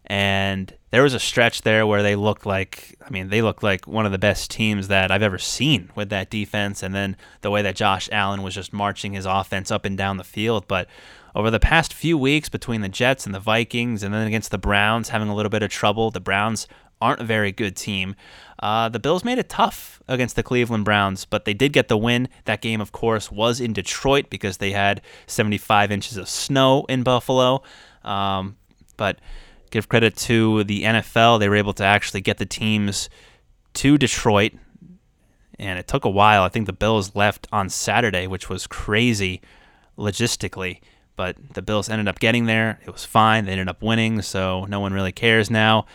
And 0.08 0.72
there 0.90 1.02
was 1.02 1.14
a 1.14 1.18
stretch 1.18 1.62
there 1.62 1.86
where 1.86 2.02
they 2.02 2.14
looked 2.14 2.46
like, 2.46 2.94
I 3.04 3.10
mean, 3.10 3.28
they 3.28 3.42
looked 3.42 3.62
like 3.62 3.86
one 3.88 4.06
of 4.06 4.12
the 4.12 4.18
best 4.18 4.50
teams 4.50 4.88
that 4.88 5.10
I've 5.10 5.22
ever 5.22 5.38
seen 5.38 5.90
with 5.96 6.10
that 6.10 6.30
defense. 6.30 6.82
And 6.82 6.94
then 6.94 7.16
the 7.40 7.50
way 7.50 7.62
that 7.62 7.74
Josh 7.74 8.08
Allen 8.12 8.42
was 8.42 8.54
just 8.54 8.72
marching 8.72 9.12
his 9.12 9.26
offense 9.26 9.70
up 9.70 9.84
and 9.84 9.98
down 9.98 10.16
the 10.16 10.24
field. 10.24 10.68
But 10.68 10.88
over 11.34 11.50
the 11.50 11.60
past 11.60 11.92
few 11.92 12.16
weeks 12.16 12.48
between 12.48 12.82
the 12.82 12.88
Jets 12.88 13.26
and 13.26 13.34
the 13.34 13.40
Vikings, 13.40 14.02
and 14.02 14.14
then 14.14 14.26
against 14.26 14.52
the 14.52 14.58
Browns, 14.58 15.08
having 15.08 15.28
a 15.28 15.34
little 15.34 15.50
bit 15.50 15.62
of 15.62 15.70
trouble, 15.70 16.10
the 16.10 16.20
Browns 16.20 16.68
aren't 17.00 17.20
a 17.20 17.24
very 17.24 17.52
good 17.52 17.76
team. 17.76 18.14
Uh, 18.58 18.88
the 18.88 18.98
Bills 18.98 19.24
made 19.24 19.38
it 19.38 19.48
tough 19.48 20.02
against 20.08 20.36
the 20.36 20.42
Cleveland 20.42 20.84
Browns, 20.84 21.24
but 21.24 21.44
they 21.44 21.54
did 21.54 21.72
get 21.72 21.88
the 21.88 21.96
win. 21.96 22.28
That 22.44 22.60
game, 22.60 22.80
of 22.80 22.92
course, 22.92 23.30
was 23.30 23.60
in 23.60 23.72
Detroit 23.72 24.30
because 24.30 24.56
they 24.56 24.72
had 24.72 25.02
75 25.26 25.92
inches 25.92 26.16
of 26.16 26.28
snow 26.28 26.84
in 26.88 27.02
Buffalo. 27.02 27.62
Um, 28.02 28.56
but 28.96 29.20
give 29.70 29.88
credit 29.88 30.16
to 30.16 30.64
the 30.64 30.84
NFL. 30.84 31.38
They 31.38 31.48
were 31.48 31.56
able 31.56 31.74
to 31.74 31.84
actually 31.84 32.22
get 32.22 32.38
the 32.38 32.46
teams 32.46 33.10
to 33.74 33.98
Detroit, 33.98 34.52
and 35.58 35.78
it 35.78 35.86
took 35.86 36.04
a 36.04 36.10
while. 36.10 36.42
I 36.42 36.48
think 36.48 36.66
the 36.66 36.72
Bills 36.72 37.14
left 37.14 37.46
on 37.52 37.68
Saturday, 37.68 38.26
which 38.26 38.48
was 38.48 38.66
crazy 38.66 39.42
logistically. 39.98 40.80
But 41.14 41.36
the 41.54 41.62
Bills 41.62 41.88
ended 41.88 42.08
up 42.08 42.18
getting 42.18 42.44
there. 42.44 42.78
It 42.84 42.90
was 42.90 43.04
fine. 43.04 43.46
They 43.46 43.52
ended 43.52 43.68
up 43.68 43.82
winning, 43.82 44.20
so 44.20 44.66
no 44.66 44.80
one 44.80 44.92
really 44.92 45.12
cares 45.12 45.50
now. 45.50 45.86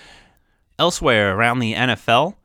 Elsewhere 0.79 1.35
around 1.35 1.59
the 1.59 1.73
NFL, 1.73 2.35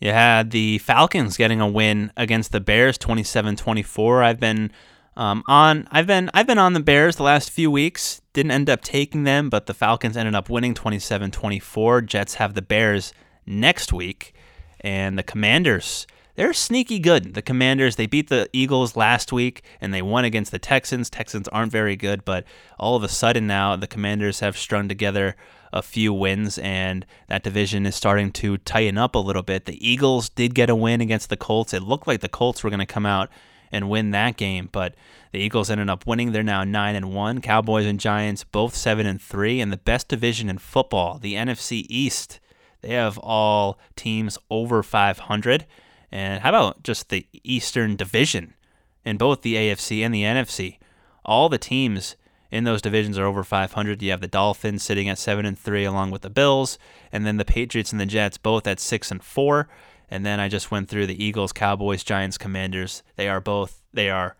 you 0.00 0.10
had 0.12 0.50
the 0.50 0.78
Falcons 0.78 1.36
getting 1.36 1.60
a 1.60 1.68
win 1.68 2.12
against 2.16 2.52
the 2.52 2.60
Bears 2.60 2.98
27-24. 2.98 4.24
I've 4.24 4.40
been 4.40 4.70
um, 5.16 5.42
on 5.48 5.88
I've 5.90 6.06
been 6.06 6.30
I've 6.34 6.46
been 6.46 6.58
on 6.58 6.74
the 6.74 6.80
Bears 6.80 7.16
the 7.16 7.22
last 7.22 7.50
few 7.50 7.70
weeks. 7.70 8.20
Didn't 8.34 8.52
end 8.52 8.68
up 8.68 8.82
taking 8.82 9.24
them, 9.24 9.48
but 9.48 9.66
the 9.66 9.74
Falcons 9.74 10.16
ended 10.16 10.34
up 10.34 10.50
winning 10.50 10.74
27-24. 10.74 12.04
Jets 12.04 12.34
have 12.34 12.54
the 12.54 12.62
Bears 12.62 13.14
next 13.46 13.92
week 13.92 14.34
and 14.80 15.18
the 15.18 15.22
Commanders 15.22 16.06
they're 16.36 16.52
sneaky 16.52 16.98
good. 16.98 17.34
The 17.34 17.42
Commanders, 17.42 17.96
they 17.96 18.06
beat 18.06 18.28
the 18.28 18.48
Eagles 18.52 18.96
last 18.96 19.32
week 19.32 19.62
and 19.80 19.92
they 19.92 20.02
won 20.02 20.24
against 20.24 20.52
the 20.52 20.58
Texans. 20.58 21.10
Texans 21.10 21.48
aren't 21.48 21.72
very 21.72 21.96
good, 21.96 22.24
but 22.24 22.44
all 22.78 22.94
of 22.94 23.02
a 23.02 23.08
sudden 23.08 23.46
now 23.46 23.74
the 23.74 23.86
Commanders 23.86 24.40
have 24.40 24.56
strung 24.56 24.88
together 24.88 25.34
a 25.72 25.82
few 25.82 26.12
wins, 26.12 26.58
and 26.58 27.04
that 27.28 27.42
division 27.42 27.86
is 27.86 27.94
starting 27.94 28.32
to 28.32 28.56
tighten 28.58 28.96
up 28.96 29.14
a 29.14 29.18
little 29.18 29.42
bit. 29.42 29.66
The 29.66 29.86
Eagles 29.86 30.28
did 30.28 30.54
get 30.54 30.70
a 30.70 30.74
win 30.74 31.00
against 31.00 31.28
the 31.28 31.36
Colts. 31.36 31.74
It 31.74 31.82
looked 31.82 32.06
like 32.06 32.20
the 32.20 32.28
Colts 32.28 32.64
were 32.64 32.70
going 32.70 32.80
to 32.80 32.86
come 32.86 33.04
out 33.06 33.28
and 33.72 33.90
win 33.90 34.10
that 34.12 34.36
game, 34.36 34.68
but 34.72 34.94
the 35.32 35.38
Eagles 35.40 35.70
ended 35.70 35.90
up 35.90 36.06
winning. 36.06 36.32
They're 36.32 36.42
now 36.42 36.64
nine 36.64 36.94
and 36.94 37.12
one. 37.12 37.40
Cowboys 37.40 37.84
and 37.84 38.00
Giants 38.00 38.44
both 38.44 38.74
seven 38.74 39.06
and 39.06 39.20
three, 39.20 39.60
and 39.60 39.72
the 39.72 39.76
best 39.76 40.08
division 40.08 40.48
in 40.48 40.58
football, 40.58 41.18
the 41.18 41.34
NFC 41.34 41.84
East. 41.88 42.40
They 42.80 42.90
have 42.90 43.18
all 43.18 43.78
teams 43.96 44.38
over 44.50 44.82
500. 44.82 45.66
And 46.10 46.42
how 46.42 46.50
about 46.50 46.82
just 46.82 47.08
the 47.08 47.26
Eastern 47.42 47.96
Division 47.96 48.54
in 49.04 49.16
both 49.16 49.42
the 49.42 49.54
AFC 49.54 50.00
and 50.00 50.14
the 50.14 50.22
NFC? 50.22 50.78
All 51.24 51.48
the 51.48 51.58
teams 51.58 52.16
in 52.50 52.64
those 52.64 52.82
divisions 52.82 53.18
are 53.18 53.26
over 53.26 53.42
500. 53.42 54.02
You 54.02 54.10
have 54.10 54.20
the 54.20 54.28
Dolphins 54.28 54.82
sitting 54.82 55.08
at 55.08 55.18
7 55.18 55.44
and 55.44 55.58
3 55.58 55.84
along 55.84 56.10
with 56.10 56.22
the 56.22 56.30
Bills, 56.30 56.78
and 57.12 57.26
then 57.26 57.36
the 57.36 57.44
Patriots 57.44 57.92
and 57.92 58.00
the 58.00 58.06
Jets 58.06 58.38
both 58.38 58.66
at 58.66 58.80
6 58.80 59.10
and 59.10 59.22
4. 59.22 59.68
And 60.08 60.24
then 60.24 60.38
I 60.38 60.48
just 60.48 60.70
went 60.70 60.88
through 60.88 61.06
the 61.06 61.22
Eagles, 61.22 61.52
Cowboys, 61.52 62.04
Giants, 62.04 62.38
Commanders. 62.38 63.02
They 63.16 63.28
are 63.28 63.40
both 63.40 63.82
they 63.92 64.08
are 64.10 64.36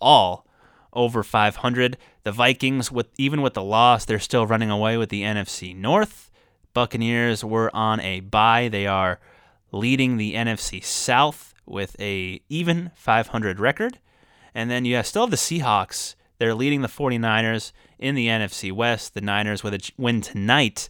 all 0.00 0.46
over 0.92 1.22
500. 1.22 1.98
The 2.22 2.32
Vikings 2.32 2.90
with 2.90 3.08
even 3.18 3.42
with 3.42 3.54
the 3.54 3.62
loss, 3.62 4.04
they're 4.04 4.18
still 4.18 4.46
running 4.46 4.70
away 4.70 4.96
with 4.96 5.10
the 5.10 5.22
NFC 5.22 5.76
North. 5.76 6.30
Buccaneers 6.72 7.44
were 7.44 7.74
on 7.74 8.00
a 8.00 8.20
bye. 8.20 8.68
They 8.68 8.86
are 8.86 9.20
leading 9.72 10.16
the 10.16 10.34
NFC 10.34 10.82
South 10.82 11.54
with 11.66 11.96
a 12.00 12.40
even 12.48 12.90
500 12.94 13.60
record. 13.60 13.98
And 14.54 14.70
then 14.70 14.84
you 14.84 15.02
still 15.02 15.22
have 15.22 15.30
the 15.30 15.36
Seahawks 15.36 16.14
they're 16.40 16.54
leading 16.54 16.80
the 16.80 16.88
49ers 16.88 17.72
in 17.98 18.14
the 18.14 18.28
NFC 18.28 18.72
West. 18.72 19.12
The 19.12 19.20
Niners, 19.20 19.62
with 19.62 19.74
a 19.74 19.92
win 19.98 20.22
tonight, 20.22 20.88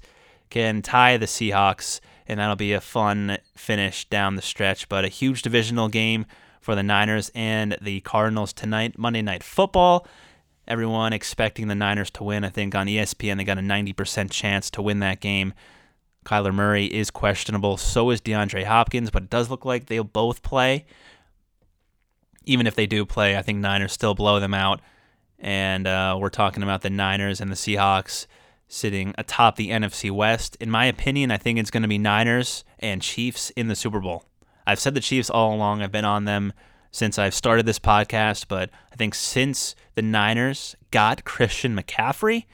can 0.48 0.80
tie 0.80 1.16
the 1.16 1.26
Seahawks, 1.26 1.98
and 2.28 2.38
that'll 2.38 2.54
be 2.54 2.72
a 2.72 2.80
fun 2.80 3.36
finish 3.56 4.08
down 4.08 4.36
the 4.36 4.42
stretch. 4.42 4.88
But 4.88 5.04
a 5.04 5.08
huge 5.08 5.42
divisional 5.42 5.88
game 5.88 6.24
for 6.60 6.76
the 6.76 6.84
Niners 6.84 7.32
and 7.34 7.76
the 7.82 8.00
Cardinals 8.02 8.52
tonight, 8.52 8.96
Monday 8.96 9.22
Night 9.22 9.42
Football. 9.42 10.06
Everyone 10.68 11.12
expecting 11.12 11.66
the 11.66 11.74
Niners 11.74 12.12
to 12.12 12.22
win. 12.22 12.44
I 12.44 12.48
think 12.48 12.76
on 12.76 12.86
ESPN 12.86 13.38
they 13.38 13.44
got 13.44 13.58
a 13.58 13.60
90% 13.60 14.30
chance 14.30 14.70
to 14.70 14.82
win 14.82 15.00
that 15.00 15.18
game. 15.18 15.52
Kyler 16.24 16.54
Murray 16.54 16.86
is 16.86 17.10
questionable. 17.10 17.76
So 17.76 18.10
is 18.10 18.20
DeAndre 18.20 18.64
Hopkins, 18.64 19.10
but 19.10 19.24
it 19.24 19.30
does 19.30 19.50
look 19.50 19.64
like 19.64 19.86
they'll 19.86 20.04
both 20.04 20.42
play. 20.42 20.86
Even 22.44 22.66
if 22.66 22.74
they 22.74 22.86
do 22.86 23.04
play, 23.06 23.36
I 23.36 23.42
think 23.42 23.58
Niners 23.58 23.92
still 23.92 24.14
blow 24.14 24.40
them 24.40 24.54
out 24.54 24.80
and 25.40 25.86
uh, 25.86 26.16
we're 26.20 26.28
talking 26.28 26.62
about 26.62 26.82
the 26.82 26.90
Niners 26.90 27.40
and 27.40 27.50
the 27.50 27.56
Seahawks 27.56 28.26
sitting 28.68 29.14
atop 29.18 29.56
the 29.56 29.70
NFC 29.70 30.10
West. 30.10 30.56
In 30.60 30.70
my 30.70 30.84
opinion, 30.84 31.30
I 31.30 31.38
think 31.38 31.58
it's 31.58 31.70
going 31.70 31.82
to 31.82 31.88
be 31.88 31.98
Niners 31.98 32.64
and 32.78 33.02
Chiefs 33.02 33.50
in 33.50 33.68
the 33.68 33.74
Super 33.74 34.00
Bowl. 34.00 34.24
I've 34.66 34.78
said 34.78 34.94
the 34.94 35.00
Chiefs 35.00 35.30
all 35.30 35.54
along. 35.54 35.82
I've 35.82 35.90
been 35.90 36.04
on 36.04 36.26
them 36.26 36.52
since 36.92 37.18
I've 37.18 37.34
started 37.34 37.66
this 37.66 37.78
podcast, 37.78 38.46
but 38.48 38.70
I 38.92 38.96
think 38.96 39.14
since 39.14 39.74
the 39.94 40.02
Niners 40.02 40.76
got 40.90 41.24
Christian 41.24 41.74
McCaffrey, 41.74 42.44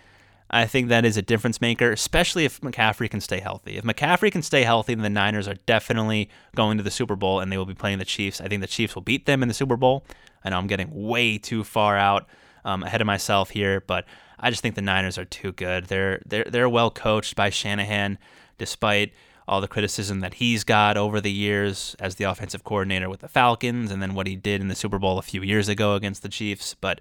I 0.56 0.66
think 0.66 0.88
that 0.88 1.04
is 1.04 1.16
a 1.16 1.22
difference 1.22 1.60
maker, 1.60 1.92
especially 1.92 2.46
if 2.46 2.60
McCaffrey 2.62 3.10
can 3.10 3.20
stay 3.20 3.40
healthy. 3.40 3.76
If 3.76 3.84
McCaffrey 3.84 4.32
can 4.32 4.42
stay 4.42 4.62
healthy, 4.62 4.94
then 4.94 5.02
the 5.02 5.10
Niners 5.10 5.46
are 5.46 5.56
definitely 5.66 6.30
going 6.54 6.78
to 6.78 6.82
the 6.82 6.90
Super 6.90 7.14
Bowl 7.14 7.40
and 7.40 7.52
they 7.52 7.58
will 7.58 7.66
be 7.66 7.74
playing 7.74 7.98
the 7.98 8.06
Chiefs. 8.06 8.40
I 8.40 8.48
think 8.48 8.62
the 8.62 8.66
Chiefs 8.66 8.94
will 8.94 9.02
beat 9.02 9.26
them 9.26 9.42
in 9.42 9.48
the 9.48 9.54
Super 9.54 9.76
Bowl. 9.76 10.04
I 10.42 10.50
know 10.50 10.56
I'm 10.56 10.66
getting 10.66 10.90
way 10.90 11.36
too 11.36 11.62
far 11.62 11.98
out 11.98 12.26
um, 12.64 12.82
ahead 12.82 13.02
of 13.02 13.06
myself 13.06 13.50
here, 13.50 13.82
but 13.82 14.06
I 14.38 14.48
just 14.48 14.62
think 14.62 14.76
the 14.76 14.82
Niners 14.82 15.18
are 15.18 15.24
too 15.26 15.52
good. 15.52 15.86
They're 15.86 16.22
they're 16.24 16.44
they're 16.44 16.68
well 16.68 16.90
coached 16.90 17.36
by 17.36 17.50
Shanahan, 17.50 18.18
despite 18.56 19.12
all 19.46 19.60
the 19.60 19.68
criticism 19.68 20.20
that 20.20 20.34
he's 20.34 20.64
got 20.64 20.96
over 20.96 21.20
the 21.20 21.30
years 21.30 21.94
as 22.00 22.16
the 22.16 22.24
offensive 22.24 22.64
coordinator 22.64 23.08
with 23.08 23.20
the 23.20 23.28
Falcons, 23.28 23.90
and 23.90 24.02
then 24.02 24.14
what 24.14 24.26
he 24.26 24.36
did 24.36 24.60
in 24.60 24.68
the 24.68 24.74
Super 24.74 24.98
Bowl 24.98 25.18
a 25.18 25.22
few 25.22 25.42
years 25.42 25.68
ago 25.68 25.94
against 25.94 26.22
the 26.22 26.28
Chiefs. 26.28 26.74
But 26.74 27.00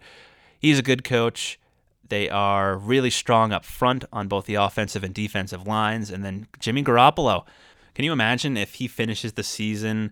he's 0.60 0.80
a 0.80 0.84
good 0.84 1.04
coach. 1.04 1.58
They 2.10 2.30
are 2.30 2.78
really 2.78 3.10
strong 3.10 3.52
up 3.52 3.66
front 3.66 4.06
on 4.14 4.28
both 4.28 4.46
the 4.46 4.56
offensive 4.56 5.04
and 5.04 5.14
defensive 5.14 5.66
lines, 5.66 6.12
and 6.12 6.24
then 6.24 6.48
Jimmy 6.60 6.84
Garoppolo. 6.84 7.46
Can 7.94 8.06
you 8.06 8.12
imagine 8.12 8.58
if 8.58 8.76
he 8.76 8.88
finishes 8.88 9.34
the 9.34 9.44
season 9.44 10.12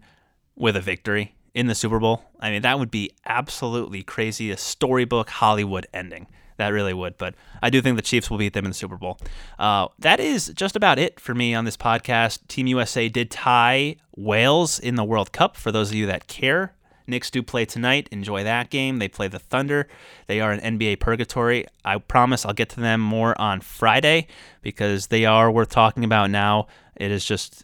with 0.55 0.75
a 0.75 0.81
victory? 0.81 1.35
in 1.53 1.67
the 1.67 1.75
Super 1.75 1.99
Bowl. 1.99 2.23
I 2.39 2.49
mean, 2.49 2.61
that 2.63 2.79
would 2.79 2.91
be 2.91 3.11
absolutely 3.25 4.03
crazy. 4.03 4.51
A 4.51 4.57
storybook 4.57 5.29
Hollywood 5.29 5.87
ending. 5.93 6.27
That 6.57 6.69
really 6.69 6.93
would. 6.93 7.17
But 7.17 7.35
I 7.61 7.69
do 7.69 7.81
think 7.81 7.95
the 7.95 8.01
Chiefs 8.01 8.29
will 8.29 8.37
beat 8.37 8.53
them 8.53 8.65
in 8.65 8.71
the 8.71 8.75
Super 8.75 8.97
Bowl. 8.97 9.19
Uh, 9.57 9.87
that 9.99 10.19
is 10.19 10.51
just 10.55 10.75
about 10.75 10.99
it 10.99 11.19
for 11.19 11.33
me 11.33 11.53
on 11.53 11.65
this 11.65 11.77
podcast. 11.77 12.47
Team 12.47 12.67
USA 12.67 13.09
did 13.09 13.31
tie 13.31 13.95
Wales 14.15 14.79
in 14.79 14.95
the 14.95 15.03
World 15.03 15.31
Cup. 15.31 15.57
For 15.57 15.71
those 15.71 15.89
of 15.89 15.95
you 15.95 16.05
that 16.07 16.27
care, 16.27 16.75
Knicks 17.07 17.29
do 17.29 17.43
play 17.43 17.65
tonight. 17.65 18.09
Enjoy 18.11 18.43
that 18.43 18.69
game. 18.69 18.99
They 18.99 19.07
play 19.07 19.27
the 19.27 19.39
Thunder. 19.39 19.87
They 20.27 20.39
are 20.39 20.51
an 20.51 20.77
NBA 20.77 20.99
purgatory. 20.99 21.65
I 21.83 21.97
promise 21.97 22.45
I'll 22.45 22.53
get 22.53 22.69
to 22.69 22.79
them 22.79 23.01
more 23.01 23.39
on 23.39 23.61
Friday 23.61 24.27
because 24.61 25.07
they 25.07 25.25
are 25.25 25.51
worth 25.51 25.69
talking 25.69 26.03
about 26.03 26.29
now. 26.29 26.67
It 26.95 27.11
is 27.11 27.25
just 27.25 27.63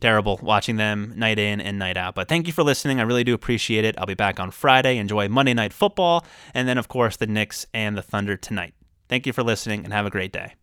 terrible 0.00 0.38
watching 0.42 0.76
them 0.76 1.12
night 1.16 1.38
in 1.38 1.60
and 1.60 1.78
night 1.78 1.96
out. 1.96 2.14
But 2.14 2.28
thank 2.28 2.46
you 2.46 2.52
for 2.52 2.62
listening. 2.62 3.00
I 3.00 3.02
really 3.02 3.24
do 3.24 3.34
appreciate 3.34 3.84
it. 3.84 3.96
I'll 3.98 4.06
be 4.06 4.14
back 4.14 4.38
on 4.38 4.50
Friday. 4.50 4.98
Enjoy 4.98 5.28
Monday 5.28 5.54
Night 5.54 5.72
Football. 5.72 6.24
And 6.54 6.68
then, 6.68 6.78
of 6.78 6.88
course, 6.88 7.16
the 7.16 7.26
Knicks 7.26 7.66
and 7.74 7.96
the 7.96 8.02
Thunder 8.02 8.36
tonight. 8.36 8.74
Thank 9.08 9.26
you 9.26 9.32
for 9.32 9.42
listening 9.42 9.84
and 9.84 9.92
have 9.92 10.06
a 10.06 10.10
great 10.10 10.32
day. 10.32 10.54